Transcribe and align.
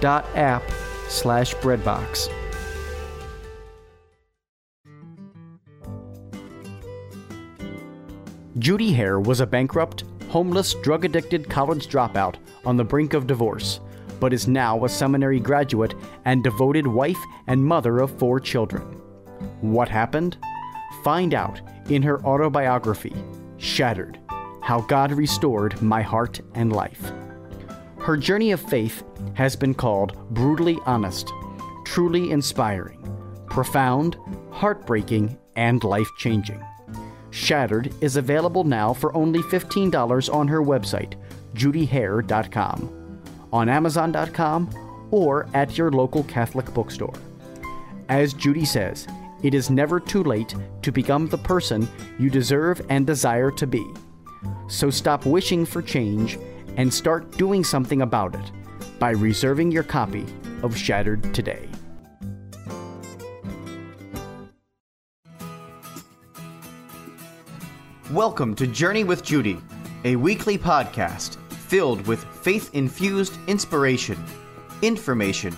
www.hallow.app 0.00 0.62
slash 1.08 1.54
breadbox. 1.56 2.28
Judy 8.58 8.92
Hehr 8.92 9.20
was 9.24 9.40
a 9.40 9.46
bankrupt, 9.46 10.04
homeless, 10.28 10.74
drug 10.82 11.04
addicted 11.04 11.48
college 11.48 11.88
dropout 11.88 12.36
on 12.64 12.76
the 12.76 12.84
brink 12.84 13.14
of 13.14 13.26
divorce, 13.26 13.80
but 14.18 14.32
is 14.32 14.48
now 14.48 14.84
a 14.84 14.88
seminary 14.88 15.38
graduate 15.38 15.94
and 16.24 16.42
devoted 16.42 16.86
wife 16.86 17.18
and 17.46 17.64
mother 17.64 18.00
of 18.00 18.10
four 18.18 18.40
children. 18.40 18.82
What 19.60 19.88
happened? 19.88 20.36
Find 21.04 21.34
out 21.34 21.60
in 21.88 22.02
her 22.02 22.20
autobiography, 22.24 23.14
Shattered 23.58 24.18
How 24.60 24.80
God 24.82 25.12
Restored 25.12 25.80
My 25.80 26.02
Heart 26.02 26.40
and 26.54 26.72
Life. 26.72 27.12
Her 28.08 28.16
journey 28.16 28.52
of 28.52 28.60
faith 28.62 29.04
has 29.34 29.54
been 29.54 29.74
called 29.74 30.16
brutally 30.30 30.78
honest, 30.86 31.30
truly 31.84 32.30
inspiring, 32.30 33.06
profound, 33.50 34.16
heartbreaking, 34.50 35.36
and 35.56 35.84
life 35.84 36.08
changing. 36.16 36.64
Shattered 37.28 37.92
is 38.00 38.16
available 38.16 38.64
now 38.64 38.94
for 38.94 39.14
only 39.14 39.40
$15 39.40 40.32
on 40.32 40.48
her 40.48 40.62
website, 40.62 41.16
judyhehr.com, 41.52 43.20
on 43.52 43.68
amazon.com, 43.68 45.08
or 45.10 45.46
at 45.52 45.76
your 45.76 45.90
local 45.90 46.24
Catholic 46.24 46.72
bookstore. 46.72 47.12
As 48.08 48.32
Judy 48.32 48.64
says, 48.64 49.06
it 49.42 49.52
is 49.52 49.68
never 49.68 50.00
too 50.00 50.24
late 50.24 50.54
to 50.80 50.90
become 50.90 51.28
the 51.28 51.36
person 51.36 51.86
you 52.18 52.30
deserve 52.30 52.80
and 52.88 53.06
desire 53.06 53.50
to 53.50 53.66
be. 53.66 53.86
So 54.66 54.88
stop 54.88 55.26
wishing 55.26 55.66
for 55.66 55.82
change 55.82 56.38
and 56.78 56.94
start 56.94 57.30
doing 57.32 57.64
something 57.64 58.02
about 58.02 58.34
it 58.36 58.52
by 59.00 59.10
reserving 59.10 59.70
your 59.70 59.82
copy 59.82 60.24
of 60.62 60.76
Shattered 60.76 61.34
today. 61.34 61.68
Welcome 68.12 68.54
to 68.54 68.66
Journey 68.66 69.02
with 69.02 69.24
Judy, 69.24 69.60
a 70.04 70.14
weekly 70.14 70.56
podcast 70.56 71.36
filled 71.50 72.06
with 72.06 72.24
faith 72.24 72.70
infused 72.74 73.36
inspiration, 73.48 74.24
information, 74.80 75.54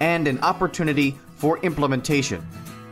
and 0.00 0.26
an 0.26 0.40
opportunity 0.40 1.16
for 1.36 1.58
implementation. 1.58 2.44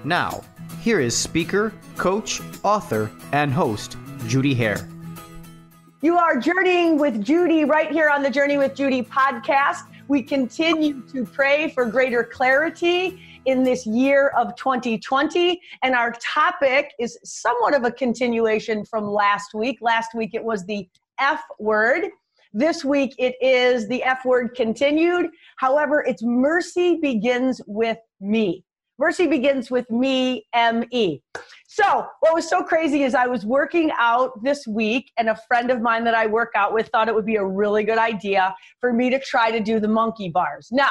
Now, 0.04 0.42
here 0.82 1.00
is 1.00 1.16
speaker, 1.16 1.72
coach, 1.97 2.42
author, 2.62 3.10
and 3.32 3.52
host, 3.52 3.97
Judy 4.26 4.54
Hehr. 4.54 4.86
You 6.02 6.16
are 6.16 6.38
journeying 6.38 6.98
with 6.98 7.22
Judy 7.22 7.66
right 7.66 7.92
here 7.92 8.08
on 8.08 8.22
the 8.22 8.30
Journey 8.30 8.56
with 8.56 8.74
Judy 8.74 9.02
podcast. 9.02 9.80
We 10.08 10.22
continue 10.22 11.02
to 11.08 11.26
pray 11.26 11.68
for 11.72 11.84
greater 11.84 12.24
clarity 12.24 13.20
in 13.44 13.62
this 13.64 13.86
year 13.86 14.28
of 14.28 14.56
2020. 14.56 15.60
And 15.82 15.94
our 15.94 16.12
topic 16.12 16.94
is 16.98 17.18
somewhat 17.22 17.74
of 17.74 17.84
a 17.84 17.90
continuation 17.90 18.82
from 18.86 19.10
last 19.10 19.52
week. 19.52 19.76
Last 19.82 20.14
week 20.14 20.30
it 20.32 20.42
was 20.42 20.64
the 20.64 20.88
F 21.18 21.42
word. 21.58 22.06
This 22.54 22.82
week 22.82 23.14
it 23.18 23.34
is 23.42 23.86
the 23.86 24.02
F 24.02 24.24
word 24.24 24.54
continued. 24.54 25.28
However, 25.56 26.02
it's 26.08 26.22
mercy 26.22 26.96
begins 26.96 27.60
with 27.66 27.98
me. 28.22 28.64
Mercy 28.98 29.26
begins 29.26 29.70
with 29.70 29.90
me, 29.90 30.46
M 30.54 30.82
E. 30.92 31.20
So, 31.72 32.08
what 32.19 32.34
was 32.34 32.48
so 32.48 32.64
crazy 32.64 33.04
is 33.04 33.14
I 33.14 33.28
was 33.28 33.47
working 33.47 33.92
out 33.97 34.42
this 34.42 34.66
week, 34.66 35.12
and 35.16 35.28
a 35.28 35.36
friend 35.47 35.70
of 35.70 35.81
mine 35.81 36.03
that 36.03 36.16
I 36.16 36.26
work 36.26 36.50
out 36.56 36.75
with 36.75 36.88
thought 36.88 37.06
it 37.06 37.14
would 37.14 37.25
be 37.25 37.36
a 37.36 37.44
really 37.44 37.84
good 37.84 37.97
idea 37.97 38.53
for 38.81 38.92
me 38.92 39.08
to 39.08 39.20
try 39.20 39.53
to 39.53 39.60
do 39.60 39.78
the 39.78 39.86
monkey 39.86 40.30
bars. 40.30 40.66
Now, 40.72 40.91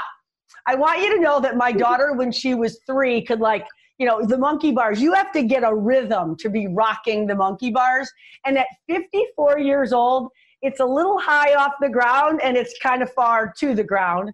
I 0.68 0.76
want 0.76 1.02
you 1.02 1.14
to 1.18 1.22
know 1.22 1.42
that 1.42 1.58
my 1.58 1.74
daughter, 1.74 2.14
when 2.14 2.32
she 2.32 2.56
was 2.56 2.80
three, 2.88 3.22
could 3.22 3.42
like, 3.42 3.66
you 3.98 4.08
know, 4.08 4.26
the 4.26 4.38
monkey 4.38 4.72
bars, 4.72 5.02
you 5.02 5.12
have 5.12 5.34
to 5.34 5.44
get 5.44 5.66
a 5.66 5.76
rhythm 5.76 6.38
to 6.38 6.50
be 6.50 6.68
rocking 6.68 7.28
the 7.28 7.36
monkey 7.36 7.72
bars. 7.72 8.10
And 8.46 8.58
at 8.58 8.68
54 8.88 9.60
years 9.60 9.92
old, 9.92 10.30
it's 10.62 10.80
a 10.80 10.86
little 10.86 11.20
high 11.20 11.56
off 11.56 11.74
the 11.82 11.90
ground 11.90 12.40
and 12.42 12.56
it's 12.56 12.74
kind 12.82 13.04
of 13.04 13.12
far 13.12 13.54
to 13.60 13.76
the 13.76 13.84
ground. 13.84 14.32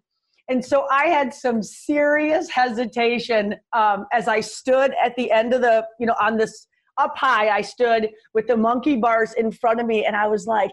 And 0.48 0.64
so 0.64 0.86
I 0.92 1.08
had 1.08 1.34
some 1.34 1.64
serious 1.64 2.50
hesitation 2.50 3.56
um, 3.74 4.06
as 4.14 4.28
I 4.28 4.42
stood 4.42 4.94
at 5.04 5.16
the 5.16 5.32
end 5.32 5.54
of 5.54 5.62
the, 5.62 5.86
you 6.00 6.06
know, 6.06 6.16
on 6.22 6.38
this 6.38 6.68
up 6.98 7.18
high, 7.18 7.50
I 7.50 7.62
stood 7.62 8.10
with 8.34 8.48
the 8.48 8.56
monkey 8.56 8.96
bars 8.96 9.34
in 9.34 9.52
front 9.52 9.80
of 9.82 9.88
me 9.88 10.06
and 10.06 10.16
I 10.16 10.28
was 10.28 10.46
like, 10.46 10.72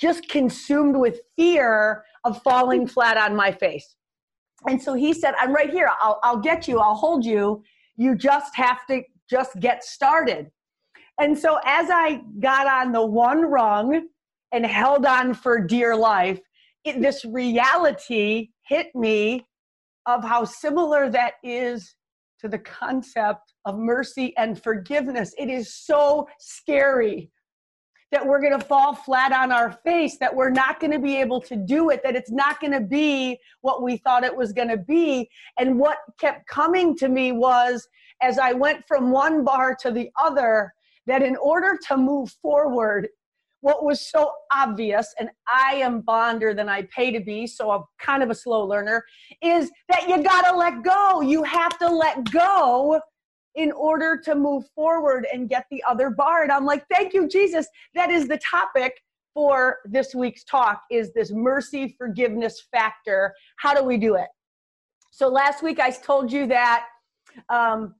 just 0.00 0.28
consumed 0.28 0.96
with 0.96 1.20
fear 1.36 2.04
of 2.24 2.42
falling 2.42 2.86
flat 2.86 3.16
on 3.16 3.36
my 3.36 3.52
face. 3.52 3.96
And 4.66 4.80
so 4.80 4.94
he 4.94 5.12
said, 5.12 5.34
I'm 5.38 5.52
right 5.52 5.70
here. 5.70 5.90
I'll, 6.00 6.20
I'll 6.22 6.38
get 6.38 6.68
you. 6.68 6.78
I'll 6.78 6.94
hold 6.94 7.24
you. 7.24 7.62
You 7.96 8.14
just 8.14 8.54
have 8.56 8.86
to 8.88 9.02
just 9.28 9.58
get 9.60 9.84
started. 9.84 10.50
And 11.20 11.38
so 11.38 11.58
as 11.64 11.90
I 11.90 12.22
got 12.38 12.66
on 12.66 12.92
the 12.92 13.04
one 13.04 13.42
rung 13.42 14.08
and 14.52 14.64
held 14.64 15.04
on 15.04 15.34
for 15.34 15.60
dear 15.60 15.94
life, 15.94 16.40
it, 16.84 17.00
this 17.02 17.24
reality 17.24 18.48
hit 18.70 18.94
me 18.94 19.44
of 20.06 20.24
how 20.24 20.44
similar 20.44 21.10
that 21.10 21.34
is 21.42 21.96
to 22.40 22.48
the 22.48 22.58
concept 22.58 23.52
of 23.66 23.76
mercy 23.76 24.34
and 24.38 24.62
forgiveness. 24.62 25.34
It 25.36 25.50
is 25.50 25.74
so 25.74 26.26
scary 26.38 27.30
that 28.12 28.26
we're 28.26 28.40
going 28.40 28.58
to 28.58 28.64
fall 28.64 28.94
flat 28.94 29.32
on 29.32 29.52
our 29.52 29.72
face, 29.84 30.16
that 30.18 30.34
we're 30.34 30.50
not 30.50 30.80
going 30.80 30.92
to 30.92 30.98
be 30.98 31.16
able 31.16 31.40
to 31.42 31.56
do 31.56 31.90
it, 31.90 32.00
that 32.02 32.16
it's 32.16 32.30
not 32.30 32.60
going 32.60 32.72
to 32.72 32.80
be 32.80 33.38
what 33.60 33.82
we 33.82 33.96
thought 33.98 34.24
it 34.24 34.34
was 34.34 34.52
going 34.52 34.68
to 34.68 34.76
be. 34.76 35.28
And 35.58 35.78
what 35.78 35.98
kept 36.18 36.46
coming 36.48 36.96
to 36.96 37.08
me 37.08 37.32
was 37.32 37.86
as 38.22 38.38
I 38.38 38.52
went 38.52 38.84
from 38.86 39.10
one 39.10 39.44
bar 39.44 39.76
to 39.80 39.90
the 39.90 40.10
other, 40.20 40.72
that 41.06 41.22
in 41.22 41.36
order 41.36 41.78
to 41.88 41.96
move 41.96 42.30
forward, 42.42 43.08
what 43.60 43.84
was 43.84 44.00
so 44.00 44.32
obvious, 44.54 45.14
and 45.18 45.30
I 45.48 45.74
am 45.74 46.00
bonder 46.00 46.54
than 46.54 46.68
I 46.68 46.82
pay 46.94 47.10
to 47.12 47.20
be, 47.20 47.46
so 47.46 47.70
I'm 47.70 47.82
kind 48.00 48.22
of 48.22 48.30
a 48.30 48.34
slow 48.34 48.64
learner, 48.64 49.04
is 49.42 49.70
that 49.88 50.08
you 50.08 50.22
got 50.22 50.50
to 50.50 50.56
let 50.56 50.82
go. 50.82 51.20
You 51.20 51.42
have 51.42 51.78
to 51.78 51.88
let 51.88 52.30
go 52.30 53.00
in 53.56 53.72
order 53.72 54.18
to 54.24 54.34
move 54.34 54.64
forward 54.74 55.26
and 55.32 55.48
get 55.48 55.66
the 55.70 55.82
other 55.88 56.10
bar. 56.10 56.42
And 56.42 56.52
I'm 56.52 56.64
like, 56.64 56.84
thank 56.90 57.12
you, 57.12 57.28
Jesus. 57.28 57.66
That 57.94 58.10
is 58.10 58.28
the 58.28 58.38
topic 58.38 58.92
for 59.34 59.78
this 59.84 60.14
week's 60.14 60.44
talk 60.44 60.82
is 60.90 61.12
this 61.12 61.30
mercy 61.32 61.94
forgiveness 61.98 62.66
factor. 62.72 63.34
How 63.56 63.74
do 63.74 63.84
we 63.84 63.96
do 63.96 64.14
it? 64.14 64.28
So 65.12 65.28
last 65.28 65.62
week 65.62 65.78
I 65.80 65.90
told 65.90 66.32
you 66.32 66.46
that 66.46 66.86
um, 67.48 67.94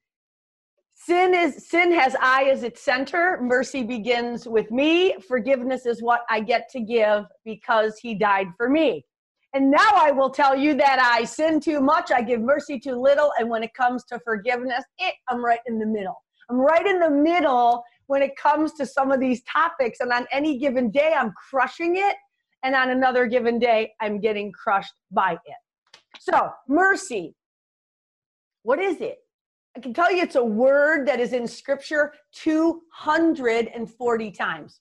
sin 1.06 1.35
is 1.35 1.69
sin 1.69 1.93
has 1.93 2.14
I 2.20 2.44
as 2.44 2.62
its 2.62 2.82
center. 2.82 3.38
Mercy 3.43 3.82
begins 3.82 4.47
with 4.47 4.70
me. 4.70 5.14
Forgiveness 5.26 5.87
is 5.87 6.02
what 6.02 6.23
I 6.29 6.41
get 6.41 6.69
to 6.73 6.81
give 6.81 7.25
because 7.44 7.99
He 7.99 8.14
died 8.14 8.49
for 8.56 8.69
me. 8.69 9.05
And 9.52 9.70
now 9.70 9.91
I 9.94 10.12
will 10.12 10.31
tell 10.31 10.56
you 10.56 10.75
that 10.75 11.00
I 11.00 11.25
sin 11.25 11.58
too 11.58 11.81
much, 11.81 12.12
I 12.12 12.23
give 12.23 12.41
mercy 12.41 12.79
too 12.79 12.94
little, 12.94 13.32
and 13.38 13.50
when 13.50 13.64
it 13.64 13.75
comes 13.75 14.05
to 14.05 14.20
forgiveness, 14.25 14.85
it, 14.99 15.14
I'm 15.29 15.44
right 15.44 15.58
in 15.67 15.79
the 15.79 15.87
middle. 15.87 16.23
I'm 16.49 16.58
right 16.58 16.87
in 16.87 17.00
the 17.00 17.11
middle 17.11 17.82
when 18.06 18.23
it 18.23 18.37
comes 18.37 18.73
to 18.75 18.87
some 18.87 19.11
of 19.11 19.20
these 19.20 19.43
topics. 19.43 20.00
And 20.00 20.12
on 20.12 20.26
any 20.32 20.58
given 20.58 20.91
day, 20.91 21.14
I'm 21.17 21.32
crushing 21.50 21.96
it. 21.96 22.17
And 22.62 22.75
on 22.75 22.91
another 22.91 23.26
given 23.26 23.58
day, 23.58 23.93
I'm 24.00 24.20
getting 24.20 24.53
crushed 24.53 24.94
by 25.11 25.32
it. 25.32 26.20
So, 26.20 26.50
mercy. 26.69 27.35
What 28.62 28.79
is 28.79 29.00
it? 29.00 29.19
I 29.76 29.81
can 29.81 29.94
tell 29.94 30.11
you 30.12 30.22
it's 30.22 30.37
a 30.37 30.44
word 30.44 31.06
that 31.06 31.20
is 31.20 31.32
in 31.32 31.46
scripture 31.46 32.12
240 32.34 34.31
times. 34.32 34.81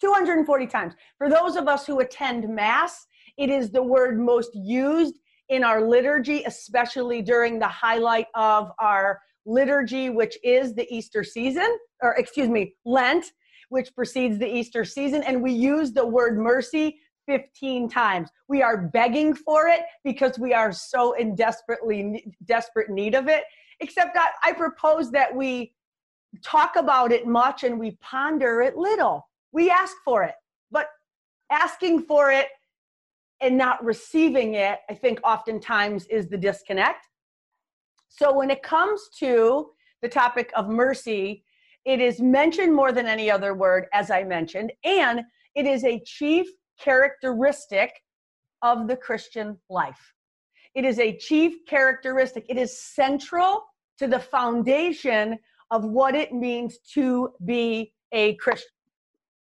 240 0.00 0.66
times. 0.66 0.94
For 1.18 1.28
those 1.28 1.56
of 1.56 1.68
us 1.68 1.86
who 1.86 2.00
attend 2.00 2.48
Mass, 2.48 3.06
it 3.36 3.50
is 3.50 3.70
the 3.70 3.82
word 3.82 4.18
most 4.18 4.50
used 4.54 5.18
in 5.48 5.62
our 5.62 5.86
liturgy, 5.86 6.44
especially 6.44 7.20
during 7.20 7.58
the 7.58 7.68
highlight 7.68 8.26
of 8.34 8.72
our 8.78 9.20
liturgy, 9.44 10.08
which 10.08 10.38
is 10.42 10.74
the 10.74 10.86
Easter 10.92 11.22
season, 11.22 11.78
or 12.02 12.14
excuse 12.14 12.48
me, 12.48 12.74
Lent, 12.84 13.32
which 13.68 13.94
precedes 13.94 14.38
the 14.38 14.48
Easter 14.48 14.84
season. 14.84 15.22
And 15.24 15.42
we 15.42 15.52
use 15.52 15.92
the 15.92 16.06
word 16.06 16.38
mercy 16.38 16.98
15 17.26 17.88
times. 17.88 18.30
We 18.48 18.62
are 18.62 18.76
begging 18.76 19.34
for 19.34 19.68
it 19.68 19.82
because 20.04 20.38
we 20.38 20.52
are 20.54 20.72
so 20.72 21.12
in 21.12 21.34
desperately 21.34 22.34
desperate 22.44 22.90
need 22.90 23.14
of 23.14 23.28
it. 23.28 23.44
Except 23.82 24.14
that 24.14 24.34
I 24.44 24.52
propose 24.52 25.10
that 25.10 25.34
we 25.34 25.74
talk 26.42 26.76
about 26.76 27.10
it 27.10 27.26
much 27.26 27.64
and 27.64 27.78
we 27.78 27.98
ponder 28.00 28.62
it 28.62 28.76
little. 28.76 29.28
We 29.50 29.70
ask 29.70 29.96
for 30.04 30.22
it, 30.22 30.36
but 30.70 30.86
asking 31.50 32.04
for 32.04 32.30
it 32.30 32.46
and 33.40 33.58
not 33.58 33.84
receiving 33.84 34.54
it, 34.54 34.78
I 34.88 34.94
think 34.94 35.18
oftentimes 35.24 36.06
is 36.06 36.28
the 36.28 36.38
disconnect. 36.38 37.08
So 38.08 38.32
when 38.32 38.50
it 38.50 38.62
comes 38.62 39.08
to 39.18 39.70
the 40.00 40.08
topic 40.08 40.52
of 40.54 40.68
mercy, 40.68 41.44
it 41.84 42.00
is 42.00 42.20
mentioned 42.20 42.72
more 42.72 42.92
than 42.92 43.06
any 43.06 43.32
other 43.32 43.52
word, 43.52 43.86
as 43.92 44.12
I 44.12 44.22
mentioned, 44.22 44.72
and 44.84 45.22
it 45.56 45.66
is 45.66 45.82
a 45.84 46.00
chief 46.06 46.46
characteristic 46.78 48.00
of 48.62 48.86
the 48.86 48.96
Christian 48.96 49.58
life. 49.68 50.14
It 50.76 50.84
is 50.84 51.00
a 51.00 51.16
chief 51.16 51.66
characteristic. 51.66 52.46
It 52.48 52.56
is 52.56 52.80
central 52.80 53.64
to 54.02 54.08
the 54.08 54.18
foundation 54.18 55.38
of 55.70 55.84
what 55.84 56.16
it 56.16 56.32
means 56.32 56.78
to 56.94 57.32
be 57.44 57.92
a 58.10 58.34
Christian. 58.34 58.68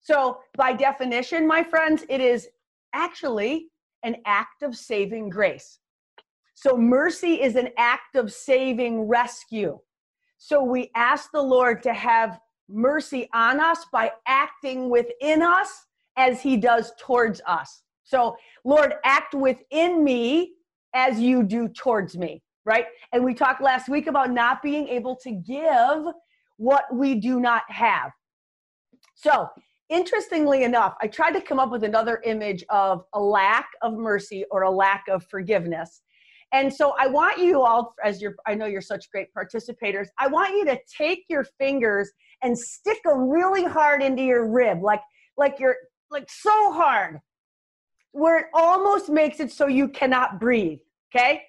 So, 0.02 0.38
by 0.56 0.74
definition, 0.74 1.48
my 1.48 1.63
friends, 1.63 2.06
it 2.10 2.22
is 2.22 2.48
actually 2.94 3.69
an 4.04 4.18
act 4.25 4.62
of 4.62 4.75
saving 4.75 5.30
grace. 5.30 5.80
So, 6.54 6.78
mercy 6.78 7.42
is 7.42 7.56
an 7.56 7.69
act 7.78 8.16
of 8.16 8.31
saving 8.31 9.08
rescue. 9.08 9.80
So, 10.38 10.63
we 10.63 10.92
ask 10.96 11.31
the 11.31 11.42
Lord 11.42 11.81
to 11.84 11.94
have 11.94 12.40
mercy 12.69 13.28
on 13.34 13.60
us 13.60 13.86
by 13.92 14.12
acting 14.28 14.92
within 14.92 15.42
us 15.42 15.88
as 16.18 16.40
he 16.40 16.56
does 16.56 16.94
towards 17.00 17.42
us. 17.48 17.81
So, 18.04 18.36
Lord, 18.63 18.94
act 19.06 19.34
within 19.34 20.04
me 20.04 20.54
as 20.94 21.19
you 21.19 21.42
do 21.42 21.68
towards 21.68 22.16
me, 22.16 22.44
right? 22.66 22.86
And 23.13 23.24
we 23.24 23.34
talked 23.34 23.62
last 23.62 23.90
week 23.90 24.08
about 24.08 24.31
not 24.31 24.62
being 24.62 24.88
able 24.88 25.16
to 25.18 25.31
give 25.31 26.13
what 26.58 26.86
we 26.94 27.16
do 27.16 27.40
not 27.40 27.63
have. 27.69 28.12
So, 29.16 29.48
interestingly 29.90 30.63
enough, 30.63 30.96
I 31.02 31.08
tried 31.08 31.31
to 31.31 31.42
come 31.42 31.60
up 31.60 31.72
with 31.72 31.84
another 31.84 32.22
image 32.24 32.63
of 32.69 33.04
a 33.13 33.19
lack 33.19 33.69
of 33.81 33.94
mercy 33.94 34.46
or 34.52 34.63
a 34.63 34.72
lack 34.72 35.06
of 35.10 35.25
forgiveness. 35.25 36.02
And 36.54 36.74
so 36.74 36.94
I 37.00 37.08
want 37.08 37.40
you 37.40 37.62
all, 37.62 37.94
as 38.04 38.22
you're, 38.22 38.36
I 38.46 38.56
know 38.56 38.66
you're 38.66 38.81
such 38.81 39.10
great 39.12 39.28
participators, 39.38 40.08
I 40.19 40.28
want 40.28 40.52
you 40.52 40.66
to 40.66 40.78
take 40.98 41.24
your 41.30 41.46
fingers 41.58 42.12
and 42.44 42.58
stick 42.58 43.00
them 43.04 43.30
really 43.30 43.63
hard 43.63 44.04
into 44.04 44.22
your 44.22 44.48
rib, 44.50 44.81
like, 44.81 45.02
like 45.38 45.60
you're 45.60 45.78
like 46.10 46.30
so 46.30 46.74
hard 46.74 47.19
where 48.12 48.40
it 48.40 48.46
almost 48.54 49.10
makes 49.10 49.40
it 49.40 49.52
so 49.52 49.68
you 49.68 49.88
cannot 49.88 50.40
breathe. 50.40 50.80
Okay. 51.16 51.44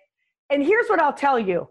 And 0.53 0.63
here's 0.63 0.89
what 0.89 1.01
I'll 1.01 1.15
tell 1.15 1.39
you 1.39 1.69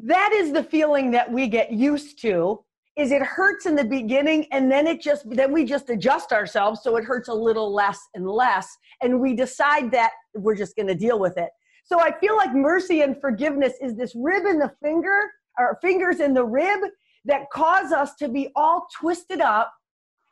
that 0.00 0.30
is 0.34 0.52
the 0.52 0.62
feeling 0.62 1.10
that 1.12 1.32
we 1.32 1.48
get 1.48 1.72
used 1.72 2.20
to 2.20 2.62
is 2.98 3.10
it 3.10 3.22
hurts 3.22 3.64
in 3.64 3.74
the 3.74 3.84
beginning 3.84 4.46
and 4.52 4.70
then 4.70 4.86
it 4.86 5.00
just 5.00 5.24
then 5.30 5.50
we 5.50 5.64
just 5.64 5.88
adjust 5.88 6.30
ourselves 6.32 6.82
so 6.82 6.96
it 6.96 7.04
hurts 7.04 7.28
a 7.28 7.34
little 7.34 7.72
less 7.72 7.98
and 8.12 8.28
less 8.28 8.68
and 9.00 9.18
we 9.18 9.34
decide 9.34 9.90
that 9.90 10.10
we're 10.34 10.54
just 10.54 10.76
going 10.76 10.86
to 10.86 10.94
deal 10.94 11.18
with 11.18 11.38
it 11.38 11.48
so 11.82 11.98
i 11.98 12.12
feel 12.18 12.36
like 12.36 12.54
mercy 12.54 13.00
and 13.00 13.18
forgiveness 13.18 13.72
is 13.80 13.96
this 13.96 14.12
rib 14.14 14.44
in 14.44 14.58
the 14.58 14.70
finger 14.82 15.18
or 15.58 15.78
fingers 15.80 16.20
in 16.20 16.34
the 16.34 16.44
rib 16.44 16.80
that 17.24 17.48
cause 17.50 17.90
us 17.90 18.14
to 18.16 18.28
be 18.28 18.50
all 18.54 18.86
twisted 19.00 19.40
up 19.40 19.72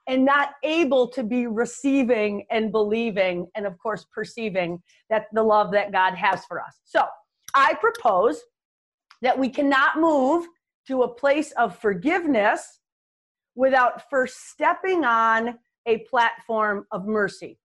and 0.06 0.24
not 0.24 0.50
able 0.62 1.08
to 1.08 1.22
be 1.22 1.46
receiving 1.46 2.44
and 2.50 2.70
believing 2.70 3.46
and 3.56 3.66
of 3.66 3.78
course 3.78 4.04
perceiving 4.12 4.82
that 5.08 5.26
the 5.32 5.42
love 5.42 5.72
that 5.72 5.92
God 5.92 6.14
has 6.14 6.44
for 6.44 6.60
us. 6.60 6.80
So, 6.84 7.06
I 7.54 7.74
propose 7.74 8.42
that 9.22 9.38
we 9.38 9.48
cannot 9.48 9.98
move 9.98 10.46
to 10.88 11.02
a 11.02 11.08
place 11.08 11.52
of 11.52 11.78
forgiveness 11.78 12.80
without 13.54 14.10
first 14.10 14.48
stepping 14.48 15.04
on 15.04 15.58
a 15.86 15.98
platform 16.10 16.86
of 16.90 17.06
mercy. 17.06 17.58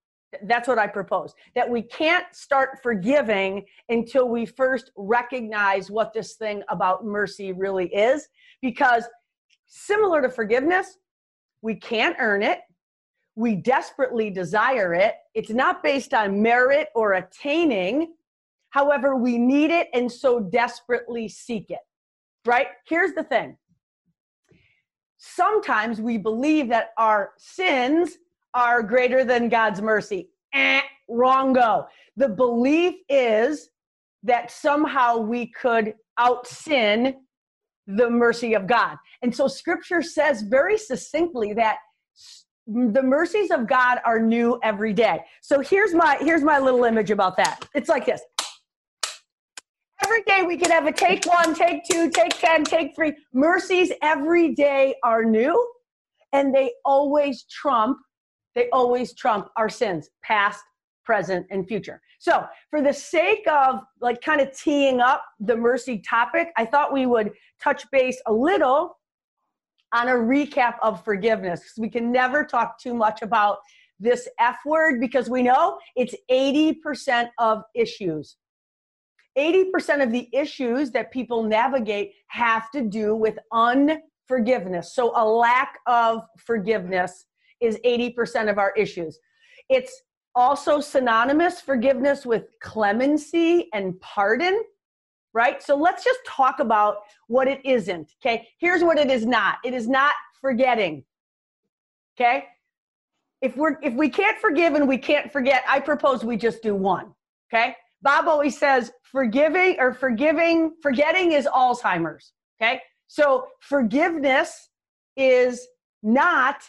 That's 0.44 0.68
what 0.68 0.78
I 0.78 0.86
propose. 0.86 1.34
That 1.56 1.70
we 1.70 1.82
can't 1.82 2.26
start 2.32 2.80
forgiving 2.84 3.66
until 3.90 4.30
we 4.30 4.46
first 4.46 4.92
recognize 4.96 5.90
what 5.90 6.14
this 6.14 6.36
thing 6.36 6.62
about 6.70 7.04
mercy 7.04 7.52
really 7.52 7.88
is. 7.88 8.28
Because 8.62 9.06
similar 9.66 10.22
to 10.22 10.30
forgiveness, 10.30 10.98
we 11.62 11.76
can't 11.76 12.16
earn 12.20 12.44
it. 12.44 12.60
We 13.36 13.56
desperately 13.56 14.30
desire 14.30 14.94
it. 14.94 15.16
It's 15.34 15.50
not 15.50 15.82
based 15.82 16.14
on 16.14 16.42
merit 16.42 16.90
or 16.94 17.14
attaining. 17.14 18.14
However, 18.72 19.16
we 19.16 19.38
need 19.38 19.72
it 19.72 19.88
and 19.94 20.12
so 20.12 20.40
desperately 20.40 21.28
seek 21.28 21.70
it. 21.70 21.80
Right? 22.46 22.68
Here's 22.88 23.14
the 23.14 23.24
thing 23.24 23.58
sometimes 25.18 26.00
we 26.00 26.18
believe 26.18 26.70
that 26.70 26.92
our 26.98 27.32
sins 27.38 28.18
are 28.54 28.82
greater 28.82 29.24
than 29.24 29.50
God's 29.50 29.82
mercy. 29.82 30.30
Eh, 30.54 30.82
wrong 31.08 31.54
go. 31.54 31.86
The 32.16 32.30
belief 32.30 32.96
is 33.10 33.70
that 34.24 34.52
somehow 34.52 35.18
we 35.18 35.48
could 35.48 35.94
out 36.18 36.48
sin 36.48 37.16
the 37.88 38.10
mercy 38.10 38.54
of 38.54 38.68
God. 38.68 38.98
And 39.22 39.36
so 39.36 39.48
scripture 39.48 40.02
says 40.02 40.42
very 40.42 40.78
succinctly 40.78 41.54
that 41.54 41.78
the 42.68 43.02
mercies 43.02 43.50
of 43.50 43.68
God 43.68 43.98
are 44.06 44.20
new 44.20 44.60
every 44.64 44.94
day. 44.94 45.22
So 45.42 45.60
here's 45.60 45.94
my 45.94 46.18
here's 46.20 46.44
my 46.44 46.60
little 46.60 46.84
image 46.84 47.10
about 47.10 47.36
that. 47.38 47.68
It's 47.74 47.90
like 47.90 48.06
this. 48.06 48.22
Every 50.10 50.24
day 50.24 50.42
we 50.42 50.58
can 50.58 50.72
have 50.72 50.88
a 50.88 50.92
take 50.92 51.24
one, 51.28 51.54
take 51.54 51.84
two, 51.84 52.10
take 52.10 52.32
10, 52.40 52.64
take 52.64 52.96
three. 52.96 53.14
Mercies 53.32 53.92
every 54.02 54.56
day 54.56 54.96
are 55.04 55.24
new 55.24 55.72
and 56.34 56.54
they 56.54 56.72
always 56.84 57.44
trump, 57.44 58.00
they 58.56 58.70
always 58.72 59.14
trump 59.14 59.50
our 59.56 59.70
sins, 59.70 60.10
past, 60.24 60.64
present, 61.06 61.46
and 61.52 61.68
future. 61.68 62.02
So, 62.18 62.44
for 62.72 62.82
the 62.82 62.92
sake 62.92 63.48
of 63.48 63.82
like 64.02 64.20
kind 64.20 64.42
of 64.42 64.52
teeing 64.58 65.00
up 65.00 65.24
the 65.40 65.56
mercy 65.56 66.00
topic, 66.00 66.48
I 66.58 66.66
thought 66.66 66.92
we 66.92 67.06
would 67.06 67.32
touch 67.62 67.86
base 67.92 68.20
a 68.26 68.34
little 68.34 68.98
on 69.94 70.08
a 70.08 70.14
recap 70.14 70.78
of 70.82 71.06
forgiveness 71.06 71.60
because 71.60 71.78
we 71.78 71.90
can 71.90 72.12
never 72.12 72.44
talk 72.44 72.80
too 72.80 72.96
much 72.96 73.22
about 73.22 73.60
this 74.00 74.28
F 74.40 74.58
word 74.66 75.00
because 75.00 75.30
we 75.30 75.44
know 75.44 75.78
it's 75.96 76.16
80% 76.32 77.30
of 77.38 77.62
issues. 77.76 78.38
80% 79.40 80.04
of 80.04 80.12
the 80.12 80.30
issues 80.34 80.92
that 80.92 81.12
people 81.12 81.44
navigate 81.44 82.14
have 82.28 82.70
to 82.72 82.82
do 82.82 83.16
with 83.16 83.38
unforgiveness. 83.52 84.94
So, 84.94 85.14
a 85.16 85.26
lack 85.26 85.80
of 85.88 86.24
forgiveness 86.38 87.26
is 87.62 87.80
80% 87.86 88.50
of 88.50 88.58
our 88.58 88.74
issues. 88.76 89.20
It's 89.70 90.02
also 90.36 90.80
synonymous 90.80 91.62
forgiveness 91.62 92.26
with 92.26 92.46
clemency 92.62 93.68
and 93.74 94.00
pardon 94.00 94.62
right 95.34 95.62
so 95.62 95.76
let's 95.76 96.04
just 96.04 96.20
talk 96.26 96.60
about 96.60 96.98
what 97.28 97.48
it 97.48 97.60
isn't 97.66 98.14
okay 98.22 98.48
here's 98.60 98.84
what 98.84 98.98
it 99.00 99.10
is 99.10 99.26
not 99.26 99.58
it 99.66 99.74
is 99.74 99.88
not 99.88 100.14
forgetting 100.40 101.04
okay 102.16 102.46
if 103.42 103.56
we're 103.56 103.78
if 103.82 103.94
we 103.94 104.10
can't 104.10 104.38
forgive 104.38 104.76
and 104.76 104.88
we 104.88 104.98
can't 104.98 105.32
forget, 105.32 105.64
I 105.68 105.80
propose 105.80 106.24
we 106.24 106.38
just 106.38 106.62
do 106.62 106.76
one. 106.76 107.14
Okay? 107.52 107.76
Bob 108.02 108.28
always 108.28 108.58
says 108.58 108.92
forgiving 109.12 109.76
or 109.80 109.94
forgiving, 109.94 110.74
forgetting 110.82 111.32
is 111.32 111.48
Alzheimer's. 111.48 112.34
Okay? 112.62 112.82
So 113.08 113.48
forgiveness 113.60 114.70
is 115.18 115.68
not 116.04 116.64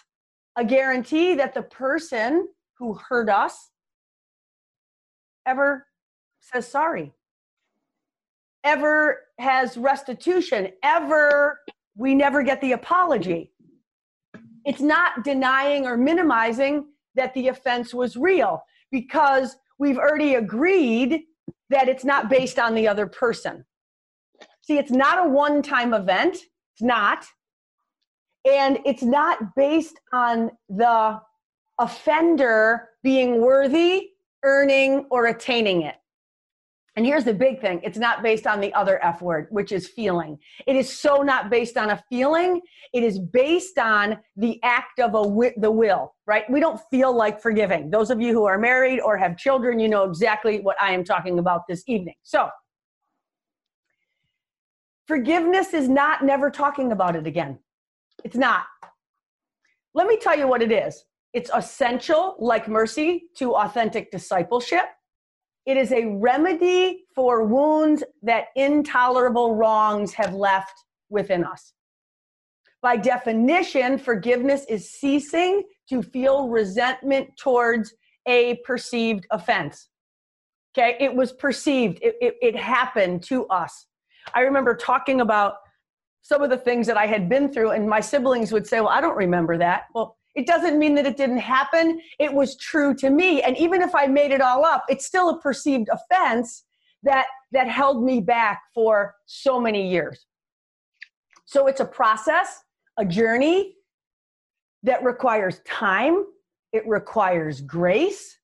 a 0.57 0.65
guarantee 0.65 1.35
that 1.35 1.55
the 1.55 1.63
person 1.63 2.49
who 2.79 2.95
hurt 2.95 3.29
us 3.29 3.71
ever 5.47 5.87
says 6.41 6.67
sorry, 6.67 7.13
ever 8.65 9.21
has 9.39 9.77
restitution, 9.77 10.69
ever 10.83 11.61
we 11.97 12.15
never 12.15 12.43
get 12.43 12.61
the 12.61 12.73
apology. 12.73 13.53
It's 14.65 14.81
not 14.81 15.25
denying 15.25 15.87
or 15.87 15.97
minimizing 15.97 16.87
that 17.15 17.35
the 17.35 17.49
offense 17.49 17.93
was 17.93 18.17
real 18.17 18.63
because 18.91 19.57
we've 19.79 19.99
already 19.99 20.35
agreed 20.35 21.25
that 21.71 21.89
it's 21.89 22.05
not 22.05 22.29
based 22.29 22.59
on 22.59 22.75
the 22.75 22.87
other 22.87 23.07
person. 23.07 23.65
See, 24.63 24.79
it's 24.79 24.91
not 24.91 25.27
a 25.27 25.29
one 25.29 25.63
time 25.63 25.95
event. 25.95 26.35
It's 26.35 26.83
not. 26.83 27.25
And 28.51 28.79
it's 28.85 29.03
not 29.03 29.55
based 29.55 30.01
on 30.13 30.51
the 30.69 31.21
offender 31.79 32.89
being 33.03 33.41
worthy, 33.41 34.09
earning, 34.45 35.07
or 35.11 35.27
attaining 35.27 35.83
it. 35.83 35.97
And 36.97 37.07
here's 37.07 37.25
the 37.25 37.35
big 37.35 37.61
thing 37.61 37.81
it's 37.85 37.99
not 37.99 38.23
based 38.23 38.47
on 38.47 38.61
the 38.61 38.75
other 38.75 39.03
F 39.05 39.23
word, 39.23 39.47
which 39.51 39.73
is 39.73 39.87
feeling. 39.87 40.39
It 40.67 40.77
is 40.77 40.93
so 40.93 41.19
not 41.23 41.49
based 41.49 41.77
on 41.77 41.91
a 41.91 42.03
feeling, 42.09 42.61
it 42.93 43.03
is 43.03 43.19
based 43.19 43.79
on 43.79 44.19
the 44.37 44.61
act 44.63 44.99
of 44.99 45.11
a 45.11 45.23
wi- 45.23 45.55
the 45.57 45.71
will, 45.71 46.15
right? 46.27 46.49
We 46.51 46.61
don't 46.61 46.81
feel 46.91 47.15
like 47.15 47.41
forgiving. 47.41 47.91
Those 47.91 48.11
of 48.11 48.21
you 48.21 48.33
who 48.33 48.45
are 48.45 48.59
married 48.59 49.01
or 49.01 49.17
have 49.17 49.37
children, 49.37 49.79
you 49.79 49.89
know 49.89 50.05
exactly 50.05 50.61
what 50.61 50.77
I 50.81 50.93
am 50.93 51.05
talking 51.05 51.39
about 51.39 51.63
this 51.69 51.85
evening. 51.87 52.17
So, 52.23 52.49
forgiveness 55.07 55.75
is 55.75 55.89
not 55.89 56.25
never 56.25 56.51
talking 56.51 56.93
about 56.93 57.15
it 57.15 57.27
again. 57.27 57.59
It's 58.25 58.37
not. 58.37 58.65
Let 59.95 60.07
me 60.07 60.17
tell 60.17 60.37
you 60.37 60.47
what 60.47 60.63
it 60.63 60.73
is 60.73 61.05
it's 61.33 61.51
essential, 61.55 62.35
like 62.41 62.67
mercy, 62.69 63.25
to 63.37 63.55
authentic 63.55 64.11
discipleship. 64.11 64.87
It 65.67 65.77
is 65.77 65.93
a 65.93 66.07
remedy 66.07 67.05
for 67.15 67.45
wounds 67.45 68.03
that 68.23 68.47
intolerable 68.57 69.55
wrongs 69.55 70.13
have 70.15 70.35
left 70.35 70.73
within 71.11 71.45
us. 71.45 71.73
By 72.83 72.97
definition, 72.97 73.99
forgiveness 73.99 74.65
is 74.69 74.91
ceasing 74.91 75.65
to 75.91 76.03
feel 76.03 76.49
resentment 76.49 77.29
towards 77.37 77.93
a 78.27 78.59
perceived 78.65 79.27
offense. 79.31 79.89
Okay, 80.73 80.97
it 81.01 81.15
was 81.15 81.33
perceived, 81.33 81.99
it, 82.01 82.15
it, 82.21 82.35
it 82.41 82.57
happened 82.57 83.23
to 83.25 83.47
us. 83.49 83.87
I 84.35 84.41
remember 84.41 84.75
talking 84.75 85.21
about 85.21 85.57
some 86.23 86.43
of 86.43 86.51
the 86.51 86.57
things 86.57 86.87
that 86.87 86.97
I 86.97 87.07
had 87.07 87.29
been 87.29 87.53
through, 87.53 87.71
and 87.71 87.89
my 87.89 88.01
siblings 88.01 88.53
would 88.53 88.67
say, 88.67 88.81
Well, 88.81 88.91
I 88.91 89.01
don't 89.01 89.17
remember 89.17 89.59
that. 89.59 89.85
Well, 89.95 90.17
it 90.35 90.47
doesn't 90.47 90.79
mean 90.79 90.95
that 90.95 91.07
it 91.07 91.17
didn't 91.17 91.39
happen. 91.39 92.01
It 92.19 92.33
was 92.33 92.57
true 92.57 92.95
to 92.97 93.11
me. 93.11 93.43
And 93.43 93.57
even 93.59 93.83
if 93.83 93.95
I 93.95 94.07
made 94.07 94.31
it 94.31 94.41
all 94.41 94.65
up, 94.65 94.85
it's 94.89 95.05
still 95.05 95.31
a 95.31 95.41
perceived 95.41 95.89
offense 95.93 96.65
that, 97.03 97.27
that 97.53 97.69
held 97.69 98.05
me 98.05 98.21
back 98.21 98.63
for 98.75 99.15
so 99.27 99.61
many 99.61 99.91
years. 99.91 100.27
So 101.47 101.67
it's 101.67 101.81
a 101.81 101.85
process, 101.85 102.63
a 102.97 103.05
journey 103.05 103.75
that 104.85 105.03
requires 105.03 105.61
time, 105.67 106.25
it 106.73 106.87
requires 106.87 107.61
grace, 107.61 108.39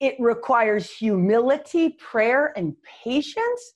it 0.00 0.14
requires 0.18 0.90
humility, 0.90 1.90
prayer, 1.90 2.52
and 2.56 2.74
patience. 3.04 3.74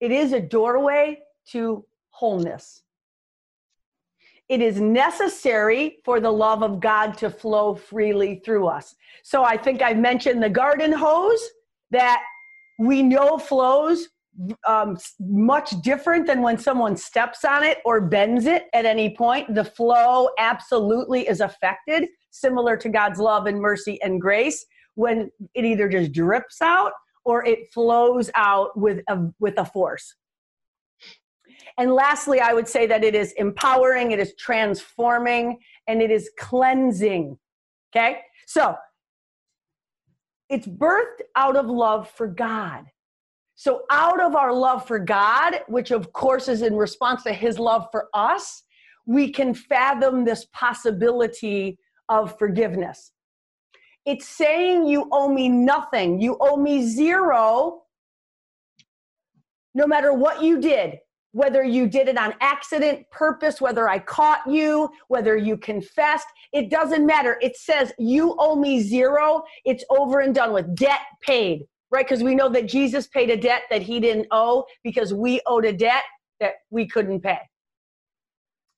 It 0.00 0.12
is 0.12 0.32
a 0.32 0.40
doorway 0.40 1.18
to 1.50 1.84
wholeness. 2.10 2.82
It 4.50 4.60
is 4.60 4.80
necessary 4.80 5.98
for 6.04 6.18
the 6.18 6.32
love 6.32 6.64
of 6.64 6.80
God 6.80 7.16
to 7.18 7.30
flow 7.30 7.76
freely 7.76 8.42
through 8.44 8.66
us. 8.66 8.96
So 9.22 9.44
I 9.44 9.56
think 9.56 9.80
I 9.80 9.94
mentioned 9.94 10.42
the 10.42 10.50
garden 10.50 10.90
hose 10.90 11.40
that 11.92 12.20
we 12.80 13.00
know 13.00 13.38
flows 13.38 14.08
um, 14.66 14.98
much 15.20 15.70
different 15.82 16.26
than 16.26 16.42
when 16.42 16.58
someone 16.58 16.96
steps 16.96 17.44
on 17.44 17.62
it 17.62 17.78
or 17.84 18.00
bends 18.00 18.46
it 18.46 18.64
at 18.74 18.86
any 18.86 19.14
point. 19.16 19.54
The 19.54 19.64
flow 19.64 20.30
absolutely 20.36 21.28
is 21.28 21.40
affected, 21.40 22.08
similar 22.30 22.76
to 22.78 22.88
God's 22.88 23.20
love 23.20 23.46
and 23.46 23.60
mercy 23.60 24.02
and 24.02 24.20
grace, 24.20 24.66
when 24.96 25.30
it 25.54 25.64
either 25.64 25.88
just 25.88 26.10
drips 26.10 26.60
out 26.60 26.90
or 27.24 27.46
it 27.46 27.72
flows 27.72 28.30
out 28.34 28.76
with 28.76 29.00
a, 29.08 29.28
with 29.38 29.58
a 29.58 29.64
force. 29.64 30.16
And 31.80 31.94
lastly, 31.94 32.40
I 32.40 32.52
would 32.52 32.68
say 32.68 32.86
that 32.88 33.04
it 33.04 33.14
is 33.14 33.32
empowering, 33.38 34.10
it 34.10 34.18
is 34.18 34.34
transforming, 34.38 35.60
and 35.86 36.02
it 36.02 36.10
is 36.10 36.30
cleansing. 36.38 37.38
Okay? 37.90 38.18
So 38.46 38.76
it's 40.50 40.66
birthed 40.66 41.22
out 41.36 41.56
of 41.56 41.70
love 41.70 42.10
for 42.10 42.26
God. 42.26 42.84
So, 43.54 43.84
out 43.90 44.20
of 44.20 44.36
our 44.36 44.52
love 44.52 44.86
for 44.86 44.98
God, 44.98 45.62
which 45.68 45.90
of 45.90 46.12
course 46.12 46.48
is 46.48 46.60
in 46.60 46.76
response 46.76 47.22
to 47.22 47.32
his 47.32 47.58
love 47.58 47.86
for 47.90 48.08
us, 48.12 48.62
we 49.06 49.32
can 49.32 49.54
fathom 49.54 50.26
this 50.26 50.46
possibility 50.52 51.78
of 52.10 52.38
forgiveness. 52.38 53.12
It's 54.04 54.28
saying 54.28 54.86
you 54.86 55.08
owe 55.12 55.32
me 55.32 55.48
nothing, 55.48 56.20
you 56.20 56.36
owe 56.42 56.56
me 56.56 56.86
zero, 56.86 57.84
no 59.74 59.86
matter 59.86 60.12
what 60.12 60.42
you 60.42 60.60
did 60.60 60.98
whether 61.32 61.62
you 61.62 61.86
did 61.86 62.08
it 62.08 62.18
on 62.18 62.34
accident, 62.40 63.08
purpose, 63.10 63.60
whether 63.60 63.88
I 63.88 64.00
caught 64.00 64.40
you, 64.48 64.90
whether 65.08 65.36
you 65.36 65.56
confessed, 65.56 66.26
it 66.52 66.70
doesn't 66.70 67.06
matter. 67.06 67.38
It 67.40 67.56
says 67.56 67.92
you 67.98 68.34
owe 68.38 68.56
me 68.56 68.80
zero. 68.80 69.42
It's 69.64 69.84
over 69.90 70.20
and 70.20 70.34
done 70.34 70.52
with. 70.52 70.74
Debt 70.74 71.00
paid, 71.22 71.66
right? 71.90 72.04
Because 72.04 72.24
we 72.24 72.34
know 72.34 72.48
that 72.48 72.68
Jesus 72.68 73.06
paid 73.06 73.30
a 73.30 73.36
debt 73.36 73.62
that 73.70 73.82
he 73.82 74.00
didn't 74.00 74.26
owe 74.30 74.64
because 74.82 75.14
we 75.14 75.40
owed 75.46 75.64
a 75.64 75.72
debt 75.72 76.02
that 76.40 76.54
we 76.70 76.86
couldn't 76.86 77.20
pay. 77.20 77.38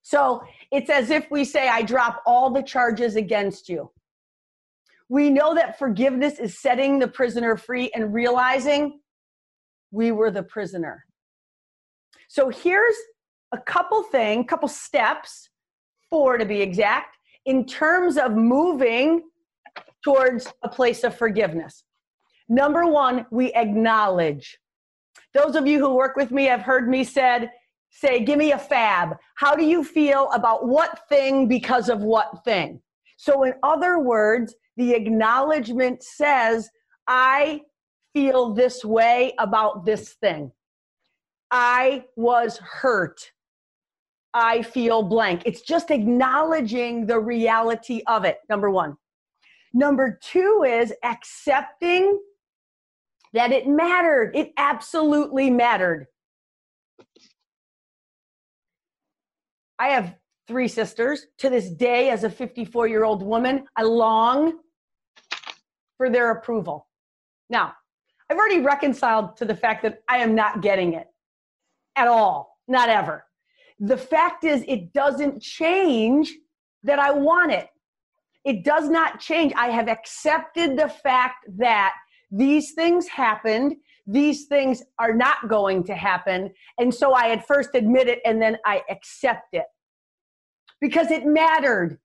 So 0.03 0.43
it's 0.71 0.91
as 0.91 1.11
if 1.11 1.31
we 1.31 1.45
say, 1.45 1.69
I 1.69 1.83
drop 1.83 2.23
all 2.27 2.51
the 2.51 2.63
charges 2.63 3.17
against 3.17 3.69
you. 3.69 3.91
We 5.09 5.31
know 5.31 5.55
that 5.55 5.79
forgiveness 5.79 6.39
is 6.39 6.59
setting 6.59 6.99
the 6.99 7.09
prisoner 7.09 7.57
free 7.57 7.91
and 7.95 8.13
realizing 8.13 9.01
we 9.91 10.11
were 10.11 10.31
the 10.31 10.43
prisoner 10.43 11.05
so 12.33 12.49
here's 12.49 12.97
a 13.53 13.59
couple 13.59 14.03
thing, 14.05 14.45
couple 14.45 14.67
steps, 14.67 15.51
four 16.09 16.39
to 16.39 16.47
be 16.47 16.63
exact, 16.63 17.19
in 17.45 17.67
terms 17.67 18.17
of 18.17 18.33
moving 18.33 19.21
towards 20.03 20.51
a 20.63 20.69
place 20.71 21.05
of 21.05 21.15
forgiveness. 21.15 21.85
Number 22.49 22.87
one, 22.87 23.27
we 23.31 23.53
acknowledge. 23.53 24.57
Those 25.35 25.57
of 25.57 25.67
you 25.67 25.79
who 25.79 25.95
work 25.95 26.17
with 26.17 26.31
me 26.31 26.45
have 26.45 26.63
heard 26.63 26.89
me 26.89 27.05
said, 27.05 27.51
say, 27.91 28.25
give 28.25 28.39
me 28.39 28.53
a 28.53 28.59
fab. 28.59 29.19
How 29.35 29.55
do 29.55 29.63
you 29.63 29.85
feel 29.85 30.31
about 30.33 30.67
what 30.67 31.07
thing 31.11 31.49
because 31.49 31.91
of 31.91 32.01
what 32.01 32.43
thing? 32.45 32.81
So, 33.19 33.43
in 33.43 33.53
other 33.63 33.99
words, 33.99 34.55
the 34.79 34.95
acknowledgement 34.95 36.03
says, 36.03 36.71
I 37.07 37.61
feel 38.15 38.55
this 38.55 38.87
way 38.87 39.35
about 39.39 39.85
this 39.85 40.15
thing. 40.15 40.51
I 41.53 42.05
was 42.17 42.57
hurt. 42.57 43.31
I 44.33 44.63
feel 44.63 45.03
blank. 45.03 45.43
It's 45.45 45.61
just 45.61 45.91
acknowledging 45.91 47.05
the 47.05 47.21
reality 47.21 48.01
of 48.07 48.25
it, 48.25 48.39
number 48.49 48.71
one. 48.71 48.97
Number 49.75 50.19
two 50.23 50.65
is 50.67 50.95
accepting 51.05 52.19
that 53.35 53.53
it 53.53 53.69
mattered. 53.69 54.35
It 54.35 54.53
absolutely 54.57 55.51
mattered. 55.51 56.07
I 59.79 59.89
have 59.89 60.15
three 60.49 60.69
sisters. 60.69 61.27
To 61.39 61.51
this 61.51 61.69
day, 61.69 62.09
as 62.09 62.25
a 62.25 62.31
54 62.31 62.87
year 62.87 63.05
old 63.05 63.23
woman, 63.23 63.67
I 63.77 63.83
long 63.83 64.59
for 65.99 66.09
their 66.09 66.31
approval. 66.31 66.89
Now, 67.51 67.75
I've 68.31 68.39
already 68.39 68.61
reconciled 68.61 69.37
to 69.37 69.45
the 69.45 69.55
fact 69.55 69.83
that 69.83 69.99
I 70.09 70.19
am 70.19 70.35
not 70.35 70.63
getting 70.63 70.95
it 70.95 71.09
at 71.97 72.09
all, 72.09 72.59
not 72.69 72.89
ever. 72.89 73.25
The 73.81 73.97
fact 73.97 74.45
is, 74.45 74.65
it 74.69 74.93
doesn't 74.93 75.43
change 75.43 76.33
that 76.85 76.99
I 76.99 77.13
want 77.13 77.53
it. 77.53 77.69
It 78.45 78.65
does 78.65 78.89
not 78.89 79.21
change. 79.21 79.53
I 79.57 79.69
have 79.69 79.89
accepted 79.89 80.77
the 80.77 80.89
fact 80.89 81.47
that 81.59 81.95
these 82.31 82.73
things 82.73 83.07
happened. 83.09 83.77
These 84.07 84.47
things 84.47 84.83
are 84.99 85.15
not 85.15 85.49
going 85.49 85.85
to 85.85 85.95
happen. 85.95 86.53
And 86.79 86.93
so 86.93 87.13
I 87.13 87.27
had 87.27 87.47
first 87.47 87.71
admit 87.75 88.09
it 88.09 88.21
and 88.25 88.43
then 88.43 88.57
I 88.65 88.83
accept 88.91 89.55
it 89.55 89.67
because 90.81 91.11
it 91.11 91.25
mattered. 91.25 91.99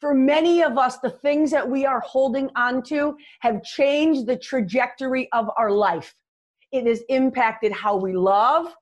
For 0.00 0.14
many 0.14 0.62
of 0.62 0.78
us, 0.78 0.98
the 0.98 1.10
things 1.10 1.50
that 1.50 1.68
we 1.68 1.84
are 1.84 2.00
holding 2.00 2.50
on 2.54 2.84
to 2.84 3.16
have 3.40 3.64
changed 3.64 4.26
the 4.26 4.36
trajectory 4.36 5.28
of 5.32 5.50
our 5.58 5.72
life. 5.72 6.14
It 6.72 6.86
has 6.86 7.02
impacted 7.08 7.72
how 7.72 7.96
we 7.96 8.12
love, 8.12 8.74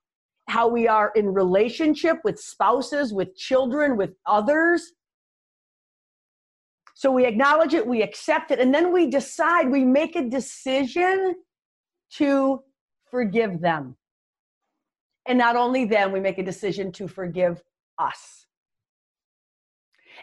how 0.49 0.69
we 0.69 0.89
are 0.89 1.13
in 1.15 1.33
relationship 1.33 2.19
with 2.25 2.39
spouses, 2.39 3.13
with 3.13 3.37
children, 3.37 3.97
with 3.97 4.15
others. 4.27 4.93
So 6.95 7.11
we 7.11 7.27
acknowledge 7.27 7.75
it, 7.75 7.87
we 7.87 8.03
accept 8.03 8.51
it, 8.51 8.59
and 8.59 8.75
then 8.75 8.93
we 8.93 9.11
decide, 9.11 9.71
we 9.71 9.85
make 9.85 10.17
a 10.17 10.29
decision 10.29 11.35
to 12.15 12.63
forgive 13.11 13.61
them. 13.61 13.97
And 15.27 15.39
not 15.39 15.57
only 15.57 15.85
then, 15.85 16.13
we 16.13 16.21
make 16.21 16.39
a 16.39 16.43
decision 16.43 16.93
to 16.93 17.09
forgive 17.09 17.63
us. 17.99 18.47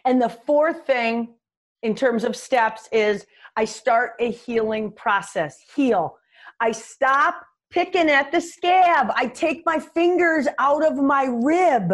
And 0.05 0.22
the 0.22 0.29
fourth 0.29 0.86
thing 0.86 1.36
in 1.84 1.93
terms 1.93 2.24
of 2.24 2.36
steps 2.36 2.88
is 2.91 3.25
I 3.55 3.65
start 3.65 4.13
a 4.20 4.32
healing 4.32 4.91
process. 4.91 5.60
Heal. 5.75 6.17
I 6.60 6.72
stop 6.72 7.46
picking 7.74 8.10
at 8.10 8.32
the 8.32 8.39
scab. 8.39 9.08
I 9.15 9.25
take 9.25 9.63
my 9.65 9.80
fingers 9.80 10.48
out 10.60 10.86
of 10.86 10.96
my 10.96 11.25
rib. 11.25 11.92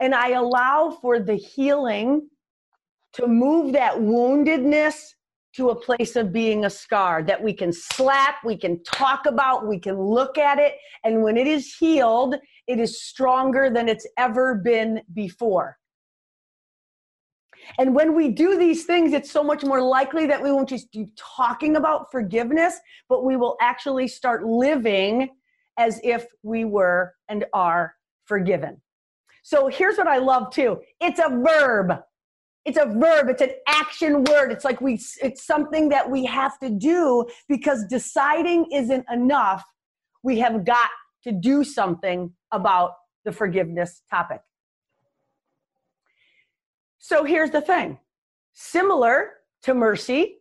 And 0.00 0.14
I 0.14 0.30
allow 0.30 0.98
for 1.00 1.20
the 1.20 1.36
healing 1.36 2.28
to 3.12 3.26
move 3.28 3.74
that 3.74 3.94
woundedness 3.94 4.94
to 5.54 5.68
a 5.68 5.74
place 5.74 6.16
of 6.16 6.32
being 6.32 6.64
a 6.64 6.70
scar 6.70 7.22
that 7.22 7.40
we 7.40 7.52
can 7.52 7.72
slap, 7.74 8.36
we 8.42 8.56
can 8.56 8.82
talk 8.84 9.26
about, 9.26 9.68
we 9.68 9.78
can 9.78 10.00
look 10.00 10.38
at 10.38 10.58
it. 10.58 10.76
And 11.04 11.22
when 11.22 11.36
it 11.36 11.46
is 11.46 11.76
healed, 11.76 12.36
it 12.66 12.80
is 12.80 13.02
stronger 13.02 13.68
than 13.68 13.86
it's 13.86 14.06
ever 14.16 14.54
been 14.54 15.02
before. 15.12 15.76
And 17.78 17.94
when 17.94 18.14
we 18.14 18.28
do 18.28 18.58
these 18.58 18.84
things, 18.84 19.12
it's 19.12 19.30
so 19.30 19.42
much 19.42 19.62
more 19.62 19.80
likely 19.80 20.26
that 20.26 20.42
we 20.42 20.50
won't 20.50 20.68
just 20.68 20.90
be 20.92 21.08
talking 21.16 21.76
about 21.76 22.10
forgiveness, 22.10 22.78
but 23.08 23.24
we 23.24 23.36
will 23.36 23.56
actually 23.60 24.08
start 24.08 24.44
living 24.44 25.30
as 25.78 26.00
if 26.02 26.26
we 26.42 26.64
were 26.64 27.14
and 27.28 27.44
are 27.52 27.94
forgiven. 28.24 28.80
So 29.42 29.68
here's 29.68 29.98
what 29.98 30.06
I 30.06 30.18
love 30.18 30.52
too 30.52 30.80
it's 31.00 31.18
a 31.18 31.28
verb. 31.28 31.98
It's 32.64 32.78
a 32.78 32.86
verb, 32.86 33.28
it's 33.28 33.42
an 33.42 33.50
action 33.66 34.22
word. 34.22 34.52
It's 34.52 34.64
like 34.64 34.80
we 34.80 35.00
it's 35.20 35.44
something 35.44 35.88
that 35.88 36.08
we 36.08 36.24
have 36.26 36.58
to 36.60 36.70
do 36.70 37.26
because 37.48 37.84
deciding 37.86 38.66
isn't 38.72 39.04
enough. 39.12 39.64
We 40.22 40.38
have 40.38 40.64
got 40.64 40.90
to 41.24 41.32
do 41.32 41.64
something 41.64 42.32
about 42.52 42.92
the 43.24 43.32
forgiveness 43.32 44.02
topic. 44.08 44.40
So 47.02 47.24
here's 47.24 47.50
the 47.50 47.60
thing 47.60 47.98
similar 48.52 49.32
to 49.64 49.74
mercy, 49.74 50.38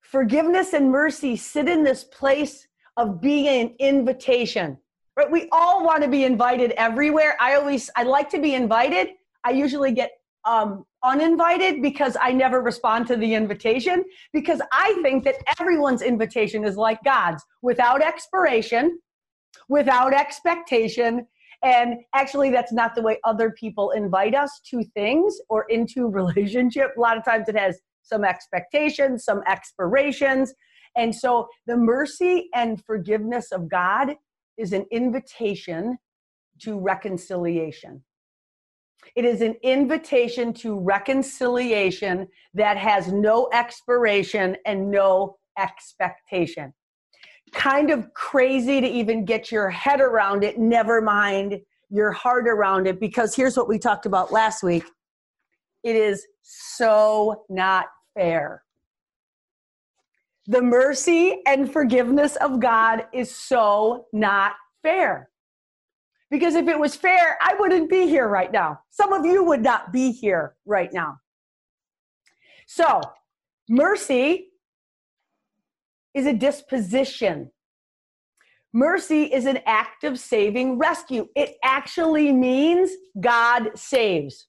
forgiveness 0.00 0.72
and 0.72 0.90
mercy 0.90 1.36
sit 1.36 1.68
in 1.68 1.84
this 1.84 2.02
place 2.02 2.66
of 2.96 3.20
being 3.20 3.46
an 3.46 3.74
invitation. 3.78 4.78
Right? 5.16 5.30
We 5.30 5.48
all 5.52 5.84
want 5.84 6.02
to 6.02 6.08
be 6.08 6.24
invited 6.24 6.72
everywhere. 6.72 7.36
I 7.40 7.56
always 7.56 7.90
I 7.94 8.04
like 8.04 8.30
to 8.30 8.40
be 8.40 8.54
invited. 8.54 9.08
I 9.44 9.50
usually 9.50 9.92
get 9.92 10.12
um, 10.46 10.86
uninvited 11.04 11.82
because 11.82 12.16
I 12.18 12.32
never 12.32 12.62
respond 12.62 13.06
to 13.08 13.16
the 13.16 13.34
invitation 13.34 14.02
because 14.32 14.62
I 14.72 14.98
think 15.02 15.24
that 15.24 15.36
everyone's 15.60 16.00
invitation 16.00 16.64
is 16.64 16.76
like 16.76 17.04
God's 17.04 17.44
without 17.60 18.02
expiration, 18.02 18.98
without 19.68 20.14
expectation, 20.14 21.26
and 21.64 22.00
actually, 22.14 22.50
that's 22.50 22.72
not 22.72 22.94
the 22.94 23.00
way 23.00 23.18
other 23.24 23.50
people 23.50 23.92
invite 23.92 24.34
us 24.34 24.60
to 24.70 24.84
things 24.94 25.40
or 25.48 25.64
into 25.70 26.08
relationship. 26.10 26.90
A 26.96 27.00
lot 27.00 27.16
of 27.16 27.24
times 27.24 27.48
it 27.48 27.56
has 27.56 27.80
some 28.02 28.22
expectations, 28.22 29.24
some 29.24 29.42
expirations. 29.48 30.52
And 30.94 31.14
so 31.14 31.48
the 31.66 31.76
mercy 31.76 32.50
and 32.54 32.84
forgiveness 32.84 33.50
of 33.50 33.68
God 33.68 34.14
is 34.58 34.74
an 34.74 34.84
invitation 34.92 35.96
to 36.60 36.78
reconciliation. 36.78 38.04
It 39.16 39.24
is 39.24 39.40
an 39.40 39.56
invitation 39.62 40.52
to 40.54 40.78
reconciliation 40.78 42.28
that 42.52 42.76
has 42.76 43.10
no 43.12 43.48
expiration 43.52 44.56
and 44.66 44.90
no 44.90 45.36
expectation 45.58 46.74
kind 47.54 47.90
of 47.90 48.12
crazy 48.14 48.80
to 48.80 48.86
even 48.86 49.24
get 49.24 49.50
your 49.50 49.70
head 49.70 50.00
around 50.00 50.44
it, 50.44 50.58
never 50.58 51.00
mind 51.00 51.60
your 51.90 52.12
heart 52.12 52.48
around 52.48 52.86
it, 52.86 53.00
because 53.00 53.34
here's 53.34 53.56
what 53.56 53.68
we 53.68 53.78
talked 53.78 54.06
about 54.06 54.32
last 54.32 54.62
week 54.62 54.84
it 55.82 55.96
is 55.96 56.26
so 56.42 57.44
not 57.48 57.86
fair. 58.14 58.62
The 60.46 60.62
mercy 60.62 61.40
and 61.46 61.70
forgiveness 61.70 62.36
of 62.36 62.60
God 62.60 63.06
is 63.12 63.34
so 63.34 64.06
not 64.12 64.52
fair. 64.82 65.30
Because 66.30 66.54
if 66.54 66.68
it 66.68 66.78
was 66.78 66.96
fair, 66.96 67.38
I 67.40 67.54
wouldn't 67.58 67.88
be 67.88 68.08
here 68.08 68.28
right 68.28 68.50
now. 68.50 68.80
Some 68.90 69.12
of 69.12 69.24
you 69.24 69.44
would 69.44 69.62
not 69.62 69.92
be 69.92 70.10
here 70.10 70.56
right 70.66 70.92
now. 70.92 71.18
So, 72.66 73.00
mercy 73.68 74.48
is 76.14 76.26
a 76.26 76.32
disposition. 76.32 77.50
Mercy 78.72 79.24
is 79.24 79.46
an 79.46 79.60
act 79.66 80.04
of 80.04 80.18
saving 80.18 80.78
rescue. 80.78 81.28
It 81.36 81.56
actually 81.62 82.32
means 82.32 82.90
God 83.20 83.70
saves. 83.76 84.46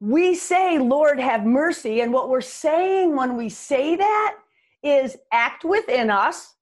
We 0.00 0.34
say, 0.34 0.78
Lord, 0.78 1.20
have 1.20 1.44
mercy. 1.44 2.00
And 2.00 2.12
what 2.12 2.28
we're 2.28 2.40
saying 2.40 3.16
when 3.16 3.36
we 3.36 3.48
say 3.48 3.96
that 3.96 4.36
is 4.82 5.16
act 5.32 5.64
within 5.64 6.10
us 6.10 6.54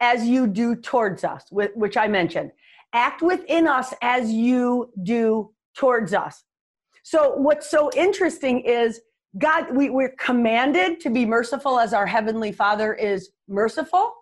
as 0.00 0.26
you 0.26 0.46
do 0.46 0.74
towards 0.74 1.24
us, 1.24 1.44
which 1.50 1.96
I 1.96 2.08
mentioned. 2.08 2.52
Act 2.92 3.22
within 3.22 3.66
us 3.66 3.94
as 4.02 4.32
you 4.32 4.90
do 5.02 5.52
towards 5.76 6.12
us. 6.12 6.42
So, 7.02 7.34
what's 7.36 7.70
so 7.70 7.90
interesting 7.96 8.60
is 8.60 9.00
God, 9.38 9.74
we, 9.74 9.90
we're 9.90 10.14
commanded 10.18 11.00
to 11.00 11.10
be 11.10 11.24
merciful 11.24 11.78
as 11.78 11.94
our 11.94 12.06
Heavenly 12.06 12.52
Father 12.52 12.94
is 12.94 13.30
merciful. 13.48 14.12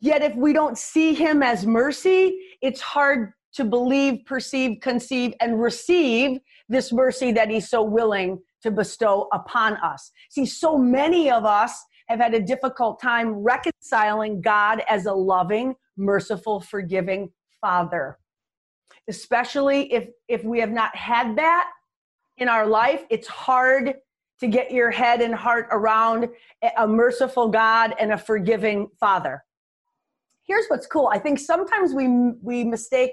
Yet, 0.00 0.22
if 0.22 0.36
we 0.36 0.52
don't 0.52 0.76
see 0.76 1.14
Him 1.14 1.42
as 1.42 1.66
mercy, 1.66 2.38
it's 2.60 2.80
hard 2.80 3.32
to 3.54 3.64
believe, 3.64 4.26
perceive, 4.26 4.78
conceive, 4.82 5.32
and 5.40 5.60
receive 5.60 6.38
this 6.68 6.92
mercy 6.92 7.32
that 7.32 7.50
He's 7.50 7.68
so 7.68 7.82
willing 7.82 8.38
to 8.62 8.70
bestow 8.70 9.28
upon 9.32 9.76
us. 9.78 10.10
See, 10.30 10.44
so 10.44 10.76
many 10.76 11.30
of 11.30 11.44
us 11.44 11.84
have 12.08 12.20
had 12.20 12.34
a 12.34 12.40
difficult 12.40 13.00
time 13.00 13.30
reconciling 13.30 14.40
God 14.40 14.82
as 14.88 15.06
a 15.06 15.12
loving, 15.12 15.74
merciful, 15.96 16.60
forgiving 16.60 17.30
Father 17.60 18.18
especially 19.08 19.92
if 19.92 20.08
if 20.28 20.44
we 20.44 20.60
have 20.60 20.70
not 20.70 20.94
had 20.94 21.36
that 21.36 21.70
in 22.36 22.48
our 22.48 22.66
life 22.66 23.04
it's 23.10 23.26
hard 23.26 23.94
to 24.40 24.46
get 24.46 24.70
your 24.70 24.90
head 24.90 25.20
and 25.20 25.34
heart 25.34 25.66
around 25.70 26.28
a 26.76 26.86
merciful 26.86 27.48
god 27.48 27.94
and 27.98 28.12
a 28.12 28.18
forgiving 28.18 28.88
father. 29.00 29.42
Here's 30.46 30.66
what's 30.68 30.86
cool. 30.86 31.10
I 31.12 31.18
think 31.18 31.38
sometimes 31.38 31.92
we 31.92 32.08
we 32.42 32.64
mistake 32.64 33.12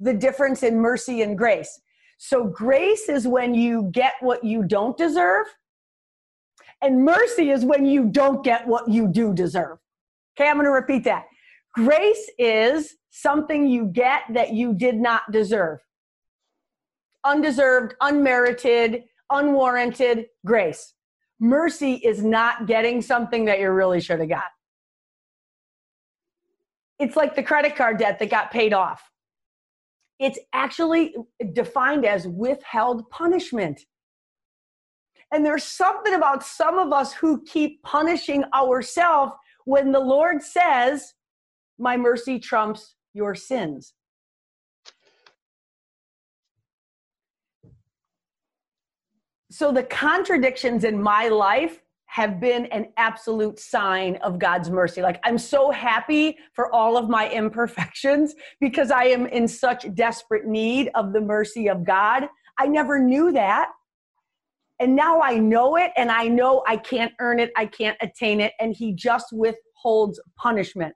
the 0.00 0.14
difference 0.14 0.62
in 0.62 0.80
mercy 0.80 1.22
and 1.22 1.36
grace. 1.36 1.80
So 2.18 2.44
grace 2.44 3.08
is 3.08 3.26
when 3.28 3.54
you 3.54 3.90
get 3.92 4.14
what 4.20 4.42
you 4.42 4.62
don't 4.62 4.96
deserve 4.96 5.46
and 6.82 7.04
mercy 7.04 7.50
is 7.50 7.64
when 7.64 7.86
you 7.86 8.06
don't 8.06 8.44
get 8.44 8.66
what 8.66 8.88
you 8.88 9.08
do 9.08 9.34
deserve. 9.34 9.78
Okay 10.38 10.48
i'm 10.48 10.56
going 10.56 10.66
to 10.66 10.70
repeat 10.70 11.04
that 11.04 11.24
grace 11.76 12.30
is 12.38 12.96
something 13.10 13.66
you 13.66 13.86
get 13.86 14.22
that 14.32 14.52
you 14.52 14.74
did 14.74 14.96
not 14.96 15.30
deserve. 15.30 15.78
Undeserved, 17.24 17.94
unmerited, 18.00 19.04
unwarranted 19.30 20.26
grace. 20.44 20.94
Mercy 21.38 21.94
is 21.94 22.24
not 22.24 22.66
getting 22.66 23.02
something 23.02 23.44
that 23.44 23.60
you 23.60 23.70
really 23.70 24.00
should 24.00 24.20
have 24.20 24.28
got. 24.28 24.44
It's 26.98 27.14
like 27.14 27.36
the 27.36 27.42
credit 27.42 27.76
card 27.76 27.98
debt 27.98 28.18
that 28.18 28.30
got 28.30 28.50
paid 28.50 28.72
off. 28.72 29.10
It's 30.18 30.38
actually 30.54 31.14
defined 31.52 32.06
as 32.06 32.26
withheld 32.26 33.08
punishment. 33.10 33.82
And 35.30 35.44
there's 35.44 35.64
something 35.64 36.14
about 36.14 36.42
some 36.42 36.78
of 36.78 36.92
us 36.92 37.12
who 37.12 37.42
keep 37.44 37.82
punishing 37.82 38.44
ourselves 38.54 39.32
when 39.66 39.92
the 39.92 40.00
Lord 40.00 40.42
says, 40.42 41.12
My 41.78 41.96
mercy 41.96 42.38
trumps 42.38 42.94
your 43.12 43.34
sins. 43.34 43.94
So 49.50 49.72
the 49.72 49.84
contradictions 49.84 50.84
in 50.84 51.00
my 51.00 51.28
life 51.28 51.80
have 52.06 52.40
been 52.40 52.66
an 52.66 52.86
absolute 52.96 53.58
sign 53.58 54.16
of 54.16 54.38
God's 54.38 54.70
mercy. 54.70 55.02
Like, 55.02 55.20
I'm 55.24 55.38
so 55.38 55.70
happy 55.70 56.38
for 56.52 56.74
all 56.74 56.96
of 56.96 57.08
my 57.08 57.30
imperfections 57.30 58.34
because 58.60 58.90
I 58.90 59.04
am 59.04 59.26
in 59.26 59.46
such 59.46 59.94
desperate 59.94 60.46
need 60.46 60.90
of 60.94 61.12
the 61.12 61.20
mercy 61.20 61.68
of 61.68 61.84
God. 61.84 62.28
I 62.58 62.66
never 62.66 62.98
knew 62.98 63.32
that. 63.32 63.70
And 64.78 64.94
now 64.94 65.22
I 65.22 65.38
know 65.38 65.76
it, 65.76 65.90
and 65.96 66.10
I 66.10 66.28
know 66.28 66.62
I 66.66 66.76
can't 66.76 67.12
earn 67.18 67.40
it, 67.40 67.50
I 67.56 67.64
can't 67.64 67.96
attain 68.02 68.42
it, 68.42 68.52
and 68.60 68.74
He 68.76 68.92
just 68.92 69.28
withholds 69.32 70.20
punishment. 70.36 70.94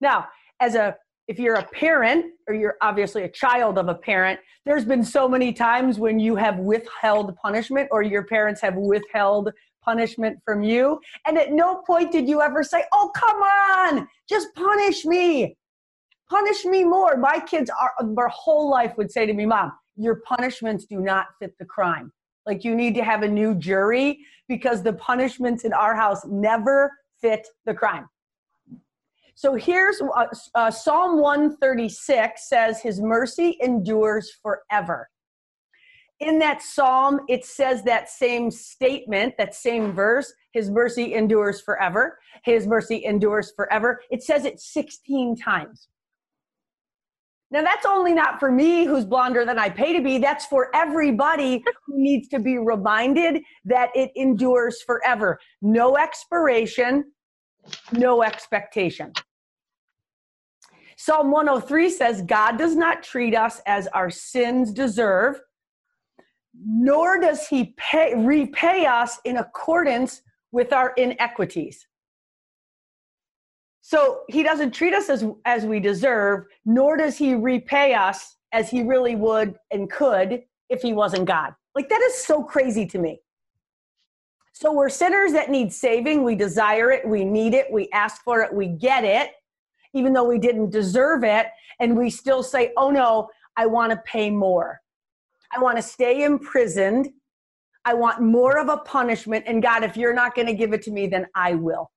Now, 0.00 0.26
as 0.60 0.74
a 0.74 0.96
if 1.28 1.38
you're 1.38 1.56
a 1.56 1.64
parent 1.64 2.24
or 2.48 2.54
you're 2.54 2.76
obviously 2.80 3.22
a 3.24 3.28
child 3.28 3.76
of 3.76 3.88
a 3.88 3.94
parent, 3.94 4.40
there's 4.64 4.86
been 4.86 5.04
so 5.04 5.28
many 5.28 5.52
times 5.52 5.98
when 5.98 6.18
you 6.18 6.34
have 6.36 6.58
withheld 6.58 7.36
punishment 7.36 7.86
or 7.92 8.02
your 8.02 8.24
parents 8.24 8.62
have 8.62 8.74
withheld 8.76 9.50
punishment 9.84 10.38
from 10.42 10.62
you. 10.62 10.98
And 11.26 11.36
at 11.36 11.52
no 11.52 11.82
point 11.86 12.12
did 12.12 12.26
you 12.26 12.40
ever 12.40 12.62
say, 12.62 12.82
Oh, 12.92 13.10
come 13.14 13.36
on, 13.42 14.08
just 14.28 14.48
punish 14.54 15.04
me. 15.04 15.56
Punish 16.30 16.64
me 16.64 16.84
more. 16.84 17.16
My 17.16 17.40
kids 17.40 17.70
are 17.78 17.92
their 18.14 18.28
whole 18.28 18.70
life 18.70 18.94
would 18.96 19.10
say 19.10 19.26
to 19.26 19.34
me, 19.34 19.44
Mom, 19.44 19.72
your 19.96 20.20
punishments 20.26 20.86
do 20.86 21.00
not 21.00 21.26
fit 21.38 21.54
the 21.58 21.64
crime. 21.64 22.10
Like 22.46 22.64
you 22.64 22.74
need 22.74 22.94
to 22.94 23.04
have 23.04 23.22
a 23.22 23.28
new 23.28 23.54
jury 23.54 24.20
because 24.48 24.82
the 24.82 24.94
punishments 24.94 25.64
in 25.64 25.74
our 25.74 25.94
house 25.94 26.24
never 26.26 26.92
fit 27.20 27.46
the 27.66 27.74
crime. 27.74 28.08
So 29.38 29.54
here's 29.54 30.02
uh, 30.02 30.26
uh, 30.56 30.68
Psalm 30.68 31.20
136 31.20 32.48
says, 32.48 32.82
His 32.82 33.00
mercy 33.00 33.56
endures 33.60 34.32
forever. 34.42 35.08
In 36.18 36.40
that 36.40 36.60
psalm, 36.60 37.20
it 37.28 37.44
says 37.44 37.84
that 37.84 38.10
same 38.10 38.50
statement, 38.50 39.34
that 39.38 39.54
same 39.54 39.92
verse, 39.92 40.32
His 40.50 40.70
mercy 40.70 41.14
endures 41.14 41.60
forever. 41.60 42.18
His 42.42 42.66
mercy 42.66 43.04
endures 43.04 43.52
forever. 43.54 44.00
It 44.10 44.24
says 44.24 44.44
it 44.44 44.58
16 44.58 45.36
times. 45.36 45.86
Now, 47.52 47.62
that's 47.62 47.86
only 47.86 48.14
not 48.14 48.40
for 48.40 48.50
me 48.50 48.86
who's 48.86 49.04
blonder 49.04 49.44
than 49.44 49.56
I 49.56 49.70
pay 49.70 49.92
to 49.96 50.02
be. 50.02 50.18
That's 50.18 50.46
for 50.46 50.74
everybody 50.74 51.62
who 51.86 51.96
needs 51.96 52.26
to 52.30 52.40
be 52.40 52.58
reminded 52.58 53.40
that 53.66 53.90
it 53.94 54.10
endures 54.16 54.82
forever. 54.82 55.38
No 55.62 55.96
expiration, 55.96 57.12
no 57.92 58.24
expectation. 58.24 59.12
Psalm 61.00 61.30
103 61.30 61.90
says, 61.90 62.22
God 62.22 62.58
does 62.58 62.74
not 62.74 63.04
treat 63.04 63.32
us 63.32 63.62
as 63.66 63.86
our 63.88 64.10
sins 64.10 64.72
deserve, 64.72 65.40
nor 66.60 67.20
does 67.20 67.46
he 67.46 67.72
pay, 67.76 68.14
repay 68.16 68.84
us 68.84 69.20
in 69.24 69.36
accordance 69.36 70.22
with 70.50 70.72
our 70.72 70.92
inequities. 70.96 71.86
So 73.80 74.22
he 74.28 74.42
doesn't 74.42 74.72
treat 74.72 74.92
us 74.92 75.08
as, 75.08 75.24
as 75.44 75.64
we 75.64 75.78
deserve, 75.78 76.46
nor 76.64 76.96
does 76.96 77.16
he 77.16 77.36
repay 77.36 77.94
us 77.94 78.36
as 78.50 78.68
he 78.68 78.82
really 78.82 79.14
would 79.14 79.54
and 79.70 79.88
could 79.88 80.42
if 80.68 80.82
he 80.82 80.94
wasn't 80.94 81.26
God. 81.26 81.54
Like 81.76 81.88
that 81.90 82.00
is 82.00 82.16
so 82.16 82.42
crazy 82.42 82.86
to 82.86 82.98
me. 82.98 83.20
So 84.52 84.72
we're 84.72 84.88
sinners 84.88 85.30
that 85.30 85.48
need 85.48 85.72
saving. 85.72 86.24
We 86.24 86.34
desire 86.34 86.90
it. 86.90 87.06
We 87.06 87.24
need 87.24 87.54
it. 87.54 87.66
We 87.70 87.88
ask 87.92 88.24
for 88.24 88.42
it. 88.42 88.52
We 88.52 88.66
get 88.66 89.04
it 89.04 89.30
even 89.94 90.12
though 90.12 90.24
we 90.24 90.38
didn't 90.38 90.70
deserve 90.70 91.24
it. 91.24 91.46
And 91.80 91.96
we 91.96 92.10
still 92.10 92.42
say, 92.42 92.72
oh 92.76 92.90
no, 92.90 93.28
I 93.56 93.66
want 93.66 93.92
to 93.92 93.98
pay 94.04 94.30
more. 94.30 94.80
I 95.54 95.60
want 95.60 95.76
to 95.76 95.82
stay 95.82 96.24
imprisoned. 96.24 97.08
I 97.84 97.94
want 97.94 98.20
more 98.20 98.58
of 98.58 98.68
a 98.68 98.78
punishment. 98.78 99.44
And 99.46 99.62
God, 99.62 99.82
if 99.82 99.96
you're 99.96 100.14
not 100.14 100.34
going 100.34 100.46
to 100.46 100.54
give 100.54 100.72
it 100.72 100.82
to 100.82 100.90
me, 100.90 101.06
then 101.06 101.26
I 101.34 101.54
will. 101.54 101.90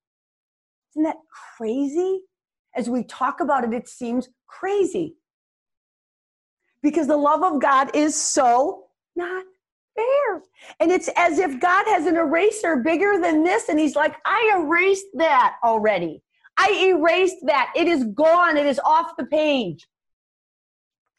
Isn't 0.94 1.04
that 1.04 1.18
crazy? 1.58 2.22
As 2.76 2.90
we 2.90 3.04
talk 3.04 3.42
about 3.42 3.64
it, 3.64 3.74
it 3.74 3.90
seems 3.90 4.30
crazy. 4.48 5.16
Because 6.82 7.08
the 7.08 7.18
love 7.18 7.44
of 7.44 7.62
God 7.62 7.94
is 7.94 8.16
so 8.16 8.86
not 9.16 9.44
fair. 9.96 10.42
And 10.80 10.92
it's 10.92 11.10
as 11.16 11.38
if 11.40 11.60
God 11.60 11.86
has 11.88 12.06
an 12.06 12.16
eraser 12.16 12.78
bigger 12.78 13.20
than 13.22 13.44
this, 13.44 13.70
and 13.70 13.80
He's 13.80 13.96
like, 13.96 14.16
I 14.26 14.58
erased 14.58 15.08
that 15.16 15.58
already. 15.64 16.24
I 16.58 16.94
erased 16.96 17.38
that. 17.48 17.72
It 17.76 17.88
is 17.88 18.04
gone. 18.14 18.58
It 18.58 18.68
is 18.68 18.80
off 18.86 19.14
the 19.18 19.26
page. 19.26 19.88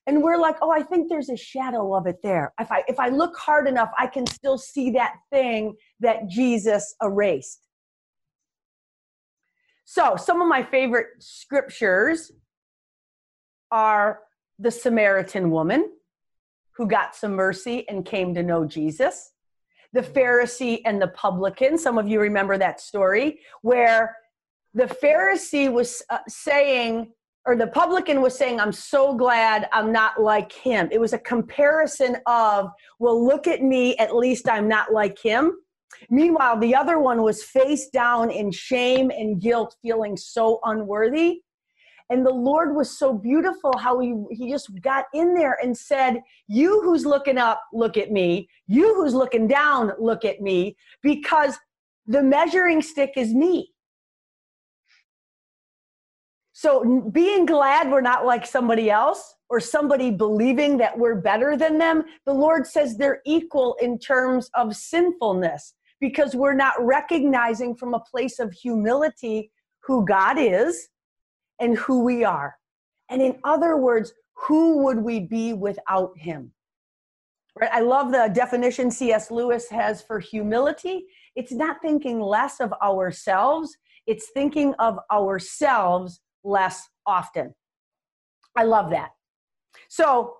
And 0.06 0.22
we're 0.22 0.36
like, 0.36 0.56
oh, 0.60 0.70
I 0.70 0.82
think 0.82 1.08
there's 1.08 1.28
a 1.28 1.36
shadow 1.36 1.94
of 1.94 2.06
it 2.06 2.22
there. 2.22 2.52
If 2.58 2.72
I 2.72 2.82
if 2.88 2.98
I 2.98 3.08
look 3.08 3.36
hard 3.36 3.68
enough, 3.68 3.90
I 3.96 4.08
can 4.08 4.26
still 4.26 4.58
see 4.58 4.90
that 4.90 5.14
thing 5.30 5.76
that 6.00 6.28
Jesus 6.28 6.94
erased. 7.00 7.60
So, 9.84 10.16
some 10.16 10.40
of 10.40 10.48
my 10.48 10.62
favorite 10.62 11.08
scriptures 11.18 12.32
are 13.70 14.20
the 14.58 14.70
Samaritan 14.70 15.50
woman 15.50 15.90
who 16.76 16.86
got 16.86 17.14
some 17.14 17.32
mercy 17.32 17.88
and 17.88 18.04
came 18.04 18.34
to 18.34 18.42
know 18.42 18.64
Jesus, 18.64 19.32
the 19.92 20.00
Pharisee 20.00 20.80
and 20.84 21.00
the 21.00 21.08
publican. 21.08 21.76
Some 21.76 21.98
of 21.98 22.08
you 22.08 22.20
remember 22.20 22.58
that 22.58 22.80
story 22.80 23.40
where 23.60 24.16
the 24.74 24.84
Pharisee 24.84 25.70
was 25.70 26.02
uh, 26.10 26.18
saying, 26.28 27.12
or 27.46 27.56
the 27.56 27.66
publican 27.66 28.22
was 28.22 28.36
saying, 28.36 28.60
I'm 28.60 28.72
so 28.72 29.14
glad 29.14 29.68
I'm 29.72 29.92
not 29.92 30.20
like 30.20 30.52
him. 30.52 30.88
It 30.92 31.00
was 31.00 31.12
a 31.12 31.18
comparison 31.18 32.16
of, 32.26 32.70
well, 32.98 33.24
look 33.24 33.46
at 33.46 33.62
me, 33.62 33.96
at 33.96 34.14
least 34.14 34.48
I'm 34.48 34.68
not 34.68 34.92
like 34.92 35.18
him. 35.18 35.52
Meanwhile, 36.08 36.58
the 36.58 36.74
other 36.74 36.98
one 36.98 37.22
was 37.22 37.42
face 37.42 37.88
down 37.88 38.30
in 38.30 38.50
shame 38.50 39.10
and 39.10 39.40
guilt, 39.40 39.76
feeling 39.82 40.16
so 40.16 40.60
unworthy. 40.64 41.40
And 42.10 42.26
the 42.26 42.32
Lord 42.32 42.74
was 42.74 42.98
so 42.98 43.12
beautiful 43.12 43.72
how 43.78 43.98
he, 43.98 44.14
he 44.30 44.50
just 44.50 44.70
got 44.82 45.06
in 45.14 45.34
there 45.34 45.56
and 45.62 45.76
said, 45.76 46.20
You 46.46 46.82
who's 46.82 47.06
looking 47.06 47.38
up, 47.38 47.62
look 47.72 47.96
at 47.96 48.10
me. 48.10 48.48
You 48.66 48.94
who's 48.94 49.14
looking 49.14 49.46
down, 49.46 49.92
look 49.98 50.24
at 50.24 50.40
me, 50.40 50.76
because 51.02 51.56
the 52.06 52.22
measuring 52.22 52.82
stick 52.82 53.12
is 53.16 53.32
me. 53.34 53.71
So 56.62 57.10
being 57.10 57.44
glad 57.44 57.90
we're 57.90 58.02
not 58.02 58.24
like 58.24 58.46
somebody 58.46 58.88
else 58.88 59.34
or 59.50 59.58
somebody 59.58 60.12
believing 60.12 60.76
that 60.76 60.96
we're 60.96 61.16
better 61.16 61.56
than 61.56 61.76
them, 61.76 62.04
the 62.24 62.32
Lord 62.32 62.68
says 62.68 62.96
they're 62.96 63.20
equal 63.26 63.76
in 63.82 63.98
terms 63.98 64.48
of 64.54 64.76
sinfulness 64.76 65.74
because 66.00 66.36
we're 66.36 66.54
not 66.54 66.74
recognizing 66.78 67.74
from 67.74 67.94
a 67.94 67.98
place 68.08 68.38
of 68.38 68.52
humility 68.52 69.50
who 69.82 70.04
God 70.04 70.36
is 70.38 70.86
and 71.58 71.76
who 71.76 72.04
we 72.04 72.22
are. 72.22 72.54
And 73.10 73.20
in 73.20 73.40
other 73.42 73.76
words, 73.76 74.12
who 74.34 74.84
would 74.84 74.98
we 74.98 75.18
be 75.18 75.54
without 75.54 76.16
him? 76.16 76.52
Right? 77.58 77.70
I 77.72 77.80
love 77.80 78.12
the 78.12 78.30
definition 78.32 78.92
C.S. 78.92 79.32
Lewis 79.32 79.68
has 79.70 80.00
for 80.00 80.20
humility. 80.20 81.06
It's 81.34 81.50
not 81.50 81.78
thinking 81.82 82.20
less 82.20 82.60
of 82.60 82.72
ourselves, 82.74 83.76
it's 84.06 84.30
thinking 84.32 84.74
of 84.74 85.00
ourselves 85.10 86.20
less 86.44 86.88
often. 87.06 87.54
I 88.56 88.64
love 88.64 88.90
that. 88.90 89.10
So, 89.88 90.36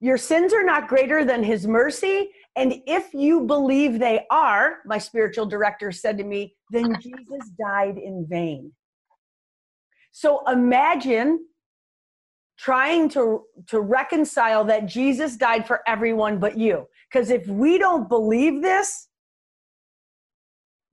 your 0.00 0.18
sins 0.18 0.52
are 0.52 0.64
not 0.64 0.88
greater 0.88 1.24
than 1.24 1.42
his 1.42 1.66
mercy. 1.66 2.30
And 2.54 2.82
if 2.86 3.14
you 3.14 3.40
believe 3.40 3.98
they 3.98 4.26
are, 4.30 4.78
my 4.84 4.98
spiritual 4.98 5.46
director 5.46 5.90
said 5.90 6.18
to 6.18 6.24
me, 6.24 6.54
then 6.70 6.94
Jesus 7.00 7.50
died 7.58 7.96
in 7.96 8.26
vain. 8.28 8.72
So 10.12 10.42
imagine 10.50 11.46
trying 12.58 13.08
to, 13.10 13.44
to 13.68 13.80
reconcile 13.80 14.64
that 14.64 14.86
Jesus 14.86 15.36
died 15.36 15.66
for 15.66 15.80
everyone 15.86 16.38
but 16.38 16.56
you. 16.56 16.86
Because 17.10 17.30
if 17.30 17.46
we 17.46 17.78
don't 17.78 18.08
believe 18.08 18.62
this, 18.62 19.08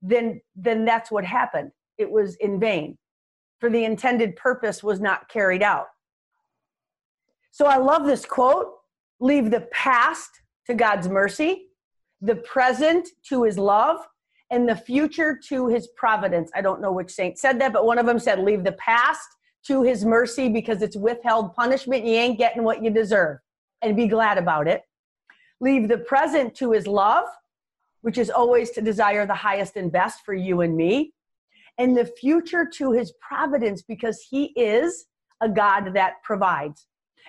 then, 0.02 0.40
then 0.54 0.84
that's 0.84 1.10
what 1.10 1.24
happened. 1.24 1.70
It 1.96 2.10
was 2.10 2.36
in 2.36 2.60
vain 2.60 2.98
for 3.58 3.70
the 3.70 3.84
intended 3.84 4.36
purpose 4.36 4.82
was 4.82 5.00
not 5.00 5.28
carried 5.28 5.62
out. 5.62 5.86
So 7.50 7.66
I 7.66 7.76
love 7.76 8.04
this 8.04 8.24
quote 8.24 8.72
leave 9.20 9.50
the 9.50 9.62
past 9.72 10.28
to 10.66 10.74
God's 10.74 11.08
mercy, 11.08 11.68
the 12.20 12.36
present 12.36 13.08
to 13.28 13.44
his 13.44 13.58
love, 13.58 14.00
and 14.50 14.68
the 14.68 14.76
future 14.76 15.38
to 15.48 15.68
his 15.68 15.88
providence. 15.96 16.50
I 16.54 16.60
don't 16.60 16.80
know 16.80 16.92
which 16.92 17.10
saint 17.10 17.38
said 17.38 17.60
that, 17.60 17.72
but 17.72 17.86
one 17.86 17.98
of 17.98 18.06
them 18.06 18.18
said, 18.18 18.40
Leave 18.40 18.64
the 18.64 18.72
past 18.72 19.26
to 19.66 19.82
his 19.82 20.04
mercy 20.04 20.48
because 20.48 20.82
it's 20.82 20.96
withheld 20.96 21.54
punishment. 21.54 22.04
You 22.04 22.14
ain't 22.14 22.38
getting 22.38 22.64
what 22.64 22.82
you 22.82 22.90
deserve, 22.90 23.38
and 23.82 23.96
be 23.96 24.08
glad 24.08 24.36
about 24.36 24.68
it. 24.68 24.82
Leave 25.60 25.88
the 25.88 25.98
present 25.98 26.54
to 26.56 26.72
his 26.72 26.86
love, 26.86 27.26
which 28.02 28.18
is 28.18 28.30
always 28.30 28.70
to 28.72 28.82
desire 28.82 29.26
the 29.26 29.34
highest 29.34 29.76
and 29.76 29.90
best 29.90 30.24
for 30.24 30.34
you 30.34 30.60
and 30.60 30.76
me 30.76 31.14
and 31.78 31.96
the 31.96 32.06
future 32.06 32.68
to 32.74 32.92
his 32.92 33.12
providence 33.20 33.82
because 33.82 34.24
he 34.30 34.46
is 34.56 35.06
a 35.40 35.48
God 35.48 35.94
that 35.94 36.14
provides. 36.22 36.86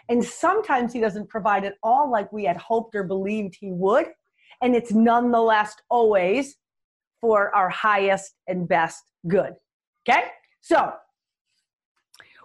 And 0.10 0.23
sometimes 0.23 0.93
he 0.93 0.99
doesn't 0.99 1.29
provide 1.29 1.65
at 1.65 1.75
all 1.81 2.12
like 2.12 2.31
we 2.31 2.45
had 2.45 2.58
hoped 2.58 2.95
or 2.95 3.03
believed 3.03 3.55
he 3.60 3.71
would. 3.71 4.08
And 4.62 4.75
it's 4.75 4.91
nonetheless 4.91 5.75
always 5.89 6.58
for 7.21 7.53
our 7.55 7.69
highest 7.69 8.36
and 8.47 8.67
best 8.67 9.03
good. 9.27 9.53
Okay? 10.08 10.25
So, 10.62 10.93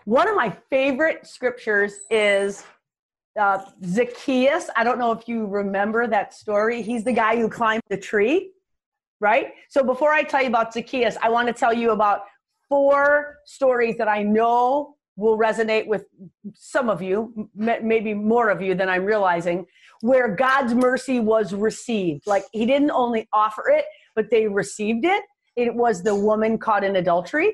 one 0.04 0.28
of 0.28 0.34
my 0.34 0.50
favorite 0.70 1.26
scriptures 1.26 1.92
is 2.10 2.64
uh, 3.38 3.58
Zacchaeus. 3.84 4.70
I 4.74 4.82
don't 4.82 4.98
know 4.98 5.12
if 5.12 5.28
you 5.28 5.46
remember 5.46 6.06
that 6.06 6.34
story. 6.34 6.82
He's 6.82 7.04
the 7.04 7.12
guy 7.12 7.36
who 7.36 7.48
climbed 7.48 7.82
the 7.90 7.98
tree, 7.98 8.52
right? 9.20 9.48
So, 9.68 9.82
before 9.82 10.12
I 10.12 10.22
tell 10.22 10.42
you 10.42 10.48
about 10.48 10.72
Zacchaeus, 10.72 11.16
I 11.22 11.28
want 11.28 11.48
to 11.48 11.54
tell 11.54 11.72
you 11.72 11.90
about 11.90 12.22
four 12.68 13.36
stories 13.46 13.96
that 13.98 14.08
I 14.08 14.22
know 14.22 14.96
will 15.16 15.38
resonate 15.38 15.86
with 15.86 16.06
some 16.54 16.88
of 16.88 17.02
you, 17.02 17.50
maybe 17.54 18.14
more 18.14 18.48
of 18.48 18.62
you 18.62 18.74
than 18.74 18.88
I'm 18.88 19.04
realizing, 19.04 19.66
where 20.00 20.34
God's 20.34 20.74
mercy 20.74 21.20
was 21.20 21.52
received. 21.52 22.26
Like 22.26 22.44
he 22.52 22.64
didn't 22.64 22.90
only 22.90 23.28
offer 23.32 23.68
it, 23.68 23.84
but 24.14 24.30
they 24.30 24.48
received 24.48 25.04
it. 25.04 25.22
It 25.56 25.74
was 25.74 26.02
the 26.02 26.14
woman 26.14 26.58
caught 26.58 26.84
in 26.84 26.96
adultery, 26.96 27.52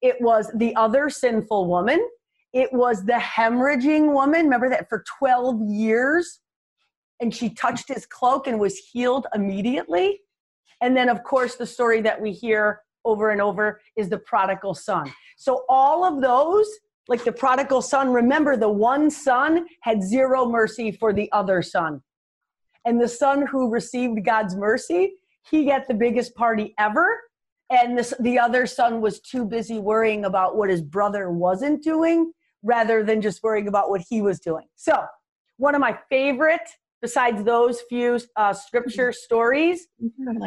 it 0.00 0.16
was 0.20 0.50
the 0.54 0.74
other 0.76 1.10
sinful 1.10 1.66
woman, 1.66 2.06
it 2.52 2.72
was 2.72 3.04
the 3.04 3.14
hemorrhaging 3.14 4.12
woman. 4.12 4.44
Remember 4.44 4.68
that 4.70 4.88
for 4.88 5.04
12 5.18 5.62
years? 5.68 6.40
And 7.20 7.34
she 7.34 7.50
touched 7.50 7.88
his 7.88 8.06
cloak 8.06 8.46
and 8.46 8.58
was 8.58 8.78
healed 8.78 9.26
immediately. 9.34 10.20
And 10.80 10.96
then, 10.96 11.08
of 11.08 11.22
course, 11.22 11.56
the 11.56 11.66
story 11.66 12.00
that 12.02 12.20
we 12.20 12.32
hear 12.32 12.80
over 13.04 13.30
and 13.30 13.40
over 13.40 13.80
is 13.96 14.08
the 14.08 14.18
prodigal 14.18 14.74
son. 14.74 15.12
So 15.36 15.64
all 15.68 16.04
of 16.04 16.20
those, 16.20 16.68
like 17.08 17.24
the 17.24 17.32
prodigal 17.32 17.82
son, 17.82 18.12
remember 18.12 18.56
the 18.56 18.68
one 18.68 19.10
son 19.10 19.66
had 19.82 20.02
zero 20.02 20.46
mercy 20.46 20.90
for 20.90 21.12
the 21.12 21.30
other 21.32 21.62
son. 21.62 22.02
And 22.84 23.00
the 23.00 23.08
son 23.08 23.46
who 23.46 23.70
received 23.70 24.24
God's 24.24 24.56
mercy, 24.56 25.14
he 25.50 25.66
got 25.66 25.86
the 25.88 25.94
biggest 25.94 26.34
party 26.34 26.74
ever. 26.78 27.20
And 27.70 27.96
this, 27.96 28.12
the 28.20 28.38
other 28.38 28.66
son 28.66 29.00
was 29.00 29.20
too 29.20 29.44
busy 29.44 29.78
worrying 29.78 30.24
about 30.24 30.56
what 30.56 30.70
his 30.70 30.82
brother 30.82 31.30
wasn't 31.30 31.82
doing 31.82 32.32
rather 32.62 33.02
than 33.02 33.20
just 33.20 33.42
worrying 33.42 33.68
about 33.68 33.90
what 33.90 34.02
he 34.08 34.22
was 34.22 34.40
doing. 34.40 34.66
So, 34.76 35.04
one 35.56 35.74
of 35.74 35.80
my 35.80 35.98
favorite, 36.08 36.68
besides 37.02 37.42
those 37.44 37.80
few 37.88 38.20
uh, 38.36 38.52
scripture 38.52 39.12
stories, 39.12 39.88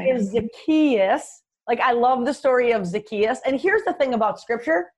is 0.07 0.31
Zacchaeus 0.31 1.43
like 1.67 1.79
I 1.79 1.93
love 1.93 2.25
the 2.25 2.33
story 2.33 2.71
of 2.71 2.85
Zacchaeus. 2.85 3.39
And 3.45 3.59
here's 3.59 3.83
the 3.83 3.93
thing 3.93 4.13
about 4.13 4.39
scripture 4.39 4.91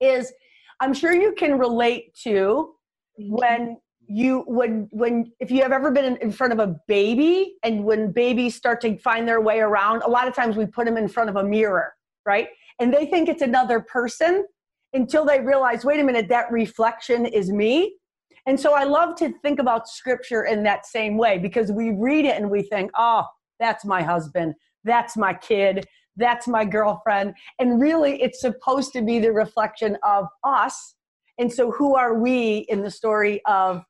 is 0.00 0.32
I'm 0.80 0.94
sure 0.94 1.12
you 1.12 1.32
can 1.32 1.58
relate 1.58 2.14
to 2.22 2.74
when 3.18 3.76
you 4.06 4.44
when 4.46 4.88
when 4.90 5.30
if 5.40 5.50
you 5.50 5.62
have 5.62 5.72
ever 5.72 5.90
been 5.90 6.04
in, 6.04 6.16
in 6.16 6.32
front 6.32 6.52
of 6.52 6.58
a 6.58 6.76
baby 6.88 7.56
and 7.62 7.84
when 7.84 8.12
babies 8.12 8.54
start 8.54 8.80
to 8.82 8.96
find 8.98 9.26
their 9.28 9.40
way 9.40 9.60
around, 9.60 10.02
a 10.02 10.08
lot 10.08 10.26
of 10.26 10.34
times 10.34 10.56
we 10.56 10.66
put 10.66 10.86
them 10.86 10.96
in 10.96 11.08
front 11.08 11.28
of 11.28 11.36
a 11.36 11.44
mirror, 11.44 11.92
right? 12.24 12.48
And 12.80 12.92
they 12.92 13.06
think 13.06 13.28
it's 13.28 13.42
another 13.42 13.80
person 13.80 14.46
until 14.94 15.24
they 15.24 15.40
realize, 15.40 15.84
wait 15.84 16.00
a 16.00 16.04
minute, 16.04 16.28
that 16.28 16.50
reflection 16.50 17.26
is 17.26 17.52
me. 17.52 17.96
And 18.46 18.58
so 18.58 18.74
I 18.74 18.84
love 18.84 19.16
to 19.16 19.32
think 19.40 19.58
about 19.58 19.88
scripture 19.88 20.44
in 20.44 20.62
that 20.64 20.86
same 20.86 21.16
way 21.16 21.38
because 21.38 21.70
we 21.70 21.92
read 21.92 22.24
it 22.24 22.36
and 22.36 22.50
we 22.50 22.62
think, 22.62 22.90
oh, 22.96 23.24
that's 23.58 23.84
my 23.84 24.02
husband 24.02 24.54
that's 24.84 25.16
my 25.16 25.34
kid, 25.34 25.86
that's 26.16 26.48
my 26.48 26.64
girlfriend. 26.64 27.34
And 27.58 27.80
really, 27.80 28.20
it's 28.22 28.40
supposed 28.40 28.92
to 28.94 29.02
be 29.02 29.18
the 29.18 29.32
reflection 29.32 29.96
of 30.04 30.26
us. 30.44 30.94
And 31.38 31.52
so, 31.52 31.70
who 31.70 31.96
are 31.96 32.18
we 32.18 32.66
in 32.68 32.82
the 32.82 32.90
story 32.90 33.40
of 33.46 33.82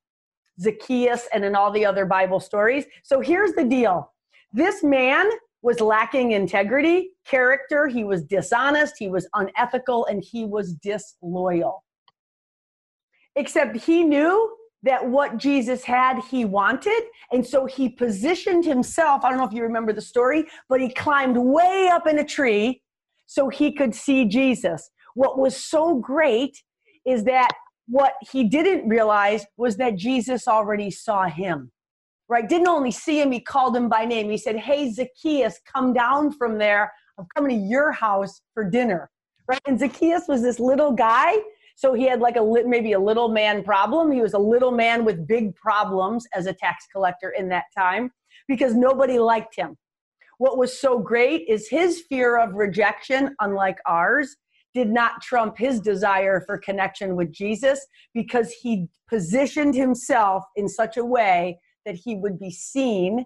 Zacchaeus 0.61 1.29
and 1.33 1.45
in 1.45 1.55
all 1.55 1.71
the 1.71 1.85
other 1.85 2.07
Bible 2.07 2.41
stories? 2.41 2.85
So, 3.03 3.21
here's 3.21 3.53
the 3.53 3.65
deal 3.65 4.13
this 4.53 4.83
man 4.83 5.31
was 5.63 5.81
lacking 5.81 6.33
integrity, 6.33 7.11
character, 7.27 7.87
he 7.87 8.03
was 8.05 8.23
dishonest, 8.25 8.95
he 8.99 9.09
was 9.09 9.29
unethical, 9.35 10.07
and 10.07 10.25
he 10.25 10.45
was 10.47 10.75
disloyal. 10.75 11.85
Except 13.37 13.77
he 13.77 14.03
knew 14.03 14.57
that 14.83 15.07
what 15.07 15.37
Jesus 15.37 15.85
had, 15.85 16.21
he 16.31 16.45
wanted. 16.45 17.03
And 17.33 17.47
so 17.47 17.67
he 17.67 17.89
positioned 17.89 18.65
himself. 18.65 19.25
I 19.25 19.29
don't 19.29 19.39
know 19.39 19.47
if 19.47 19.53
you 19.53 19.63
remember 19.63 19.93
the 19.93 20.01
story, 20.01 20.47
but 20.69 20.81
he 20.81 20.89
climbed 20.89 21.37
way 21.37 21.89
up 21.93 22.07
in 22.07 22.19
a 22.19 22.25
tree 22.25 22.83
so 23.27 23.49
he 23.49 23.73
could 23.73 23.95
see 23.95 24.25
Jesus. 24.25 24.91
What 25.15 25.39
was 25.39 25.57
so 25.57 25.97
great 25.97 26.63
is 27.07 27.25
that 27.25 27.51
what 27.89 28.15
he 28.31 28.45
didn't 28.45 28.89
realize 28.89 29.45
was 29.57 29.77
that 29.77 29.97
Jesus 29.97 30.49
already 30.49 30.91
saw 30.91 31.25
him. 31.25 31.71
Right? 32.29 32.49
Didn't 32.49 32.69
only 32.69 32.93
see 32.93 33.21
him, 33.21 33.33
he 33.33 33.41
called 33.41 33.77
him 33.77 33.89
by 33.89 34.05
name. 34.05 34.31
He 34.31 34.39
said, 34.39 34.57
Hey, 34.57 34.91
Zacchaeus, 34.93 35.59
come 35.71 35.93
down 35.93 36.33
from 36.33 36.59
there. 36.59 36.93
I'm 37.19 37.27
coming 37.37 37.59
to 37.59 37.67
your 37.67 37.91
house 37.91 38.41
for 38.55 38.71
dinner. 38.71 39.11
Right? 39.49 39.61
And 39.67 39.79
Zacchaeus 39.79 40.29
was 40.29 40.41
this 40.41 40.61
little 40.61 40.93
guy 40.93 41.37
so 41.81 41.95
he 41.95 42.05
had 42.05 42.21
like 42.21 42.37
a 42.37 42.63
maybe 42.67 42.93
a 42.93 43.01
little 43.01 43.31
man 43.31 43.65
problem. 43.65 44.13
He 44.13 44.21
was 44.21 44.35
a 44.35 44.39
little 44.39 44.71
man 44.71 45.03
with 45.03 45.27
big 45.27 45.57
problems 45.57 46.27
as 46.35 46.45
a 46.45 46.53
tax 46.53 46.85
collector 46.93 47.31
in 47.31 47.49
that 47.49 47.65
time 47.75 48.11
because 48.47 48.75
nobody 48.75 49.19
liked 49.19 49.57
him. 49.57 49.79
What 50.37 50.59
was 50.59 50.79
so 50.79 50.99
great 50.99 51.47
is 51.49 51.71
his 51.71 52.03
fear 52.03 52.39
of 52.39 52.53
rejection, 52.53 53.35
unlike 53.41 53.79
ours, 53.87 54.37
did 54.75 54.91
not 54.91 55.23
trump 55.23 55.57
his 55.57 55.81
desire 55.81 56.43
for 56.45 56.59
connection 56.59 57.17
with 57.17 57.33
Jesus 57.33 57.81
because 58.13 58.53
he 58.53 58.87
positioned 59.09 59.75
himself 59.75 60.45
in 60.57 60.69
such 60.69 60.99
a 60.99 61.05
way 61.05 61.59
that 61.87 61.95
he 61.95 62.15
would 62.15 62.39
be 62.39 62.51
seen 62.51 63.25